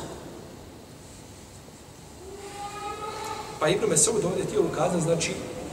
[3.61, 5.31] Pa Ibn Mesud ovdje ti ukazati, znači,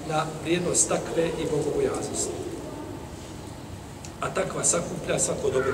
[0.09, 2.32] na vrijednost takve i bogobojaznosti.
[4.20, 5.72] A takva sakuplja svako dobro.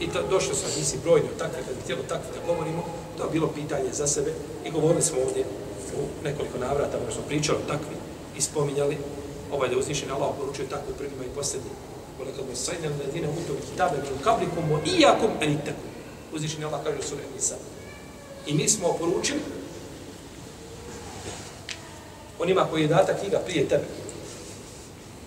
[0.00, 2.84] I to, došlo sam, nisi brojno takve, kad bi htjelo takve da govorimo,
[3.16, 4.32] to je bilo pitanje za sebe
[4.64, 5.44] i govorili smo ovdje
[5.98, 7.96] u nekoliko navrata, ono smo pričali o takvi
[8.36, 8.96] i spominjali,
[9.52, 11.70] ovaj da uznišen Allah poručuje takvu prvima i posljednji.
[12.18, 15.90] Vole kad mu sajne ledine utovi kitabe min kablikum o ijakum enitekum.
[16.34, 17.56] Uznišen Allah kaže u sura Nisa.
[18.46, 19.40] I mi smo poručili
[22.38, 23.84] onima koji je data knjiga prije tebe.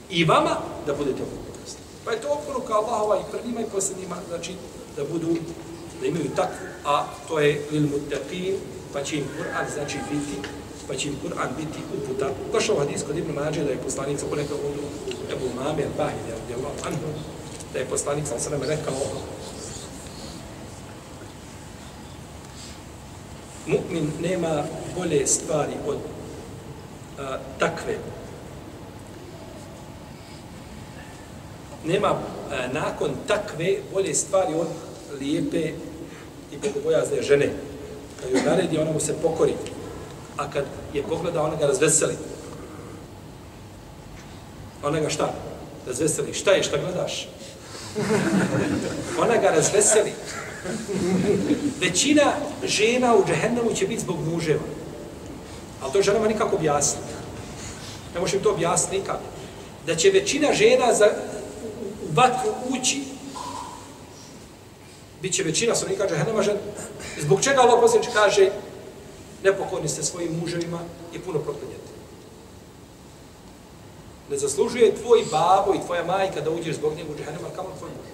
[0.09, 1.79] I vama da budete oporukasni.
[2.05, 4.53] Pa je to oporuka Allahova i prvima i posljednjima, znači
[4.95, 5.27] da budu,
[6.01, 8.55] da imaju takvu, a to je lil mutaqin,
[8.93, 10.47] pa će im Kur'an znači biti,
[10.87, 12.29] pa će im Kur'an biti uputa.
[12.53, 14.83] Došao hadis kod Ibn Mađe da je poslanica kako rekao ovdje,
[15.31, 17.07] Ebu Mame, Al-Bahid, je Allah, anhu,
[17.73, 18.93] da je poslanik, sam sveme rekao,
[23.67, 24.63] mu'min nema
[24.97, 25.97] bolje stvari od
[27.19, 27.97] a, takve.
[31.85, 32.19] Nema a,
[32.73, 34.67] nakon takve bolje stvari od
[35.19, 35.71] lijepe
[36.51, 37.49] i bogobojazne žene.
[38.21, 39.53] Kad joj naredi, ona mu se pokori.
[40.37, 42.15] A kad je pogleda, ona ga razveseli.
[44.83, 45.33] Ona ga šta?
[45.87, 46.33] Razveseli.
[46.33, 47.27] Šta je, šta gledaš?
[49.19, 50.11] Ona ga razveseli.
[51.79, 54.63] Većina žena u džehennemu će biti zbog muževa.
[55.81, 57.08] Ali to ženama nikako objasniti.
[58.13, 59.23] Ne možem to objasniti nikako.
[59.85, 61.05] Da će većina žena za,
[62.09, 63.03] u vatru ući,
[65.21, 66.59] bit će većina stanovnika džahenama žena.
[67.19, 68.49] Zbog čega Allah posljednič kaže
[69.43, 70.79] nepokorni ste svojim muževima
[71.13, 71.89] i puno proklinjete.
[74.29, 77.89] Ne zaslužuje tvoj babo i tvoja majka da uđeš zbog njega u džahenama, kamo tvoj
[77.89, 78.09] muž.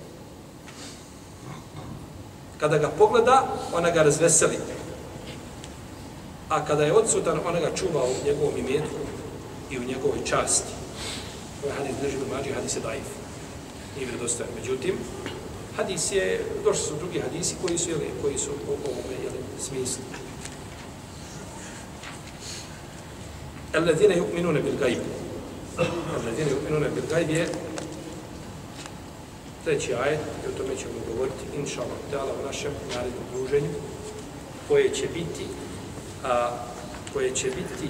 [2.60, 4.58] Kada ga pogleda, ona ga razveseli.
[6.50, 9.15] A kada je odsutan, ona ga čuva u njegovom imetku
[9.76, 10.72] i u njegovoj časti.
[11.64, 13.10] Ovaj hadis drži mađi, hadis je daif.
[13.96, 14.50] Nije vjerodostojan.
[14.60, 14.96] Međutim,
[15.78, 19.40] hadis je, došli su drugi hadisi koji su, jeli, koji su u ovome ovaj, jeli,
[19.60, 20.04] smislu.
[23.74, 25.00] Alladine yu'minune bil gajb.
[26.16, 27.48] Alladine yu'minune bil gajb je
[29.66, 33.70] treći ajet, i o tome ćemo govoriti, inša Allah, dala u našem narednom druženju,
[34.68, 35.46] koje će biti,
[36.24, 36.50] a,
[37.14, 37.90] koje će biti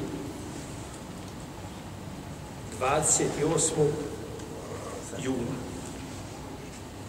[2.80, 3.88] 28.
[5.24, 5.56] juna.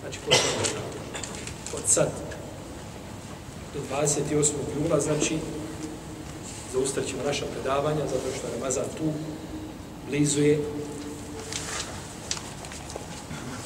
[0.00, 0.80] Znači, posle
[1.74, 2.08] od sad
[3.74, 4.52] do 28.
[4.76, 5.38] juna, znači,
[6.72, 9.12] zaustavit naša predavanja, zato što Ramazan tu,
[10.08, 10.60] blizu je,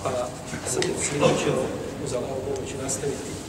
[0.03, 0.29] pa
[0.71, 1.63] sad je slijedom ćemo
[2.05, 3.41] uz Allahovu pomoć nastaviti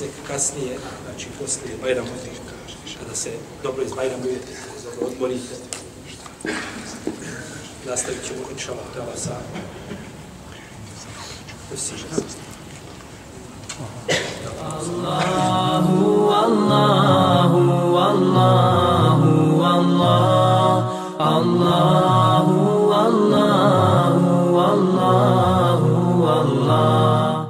[0.00, 2.08] nek kasnije, znači poslije Bajrama,
[3.00, 3.30] kada se
[3.62, 4.52] dobro iz izbajramujete,
[4.84, 5.54] dobro odmorite,
[7.86, 9.34] nastavit ćemo inša Allah sa
[14.76, 17.60] Allahu, Allahu,
[17.96, 20.84] Allahu, Allah,
[21.18, 22.35] Allah.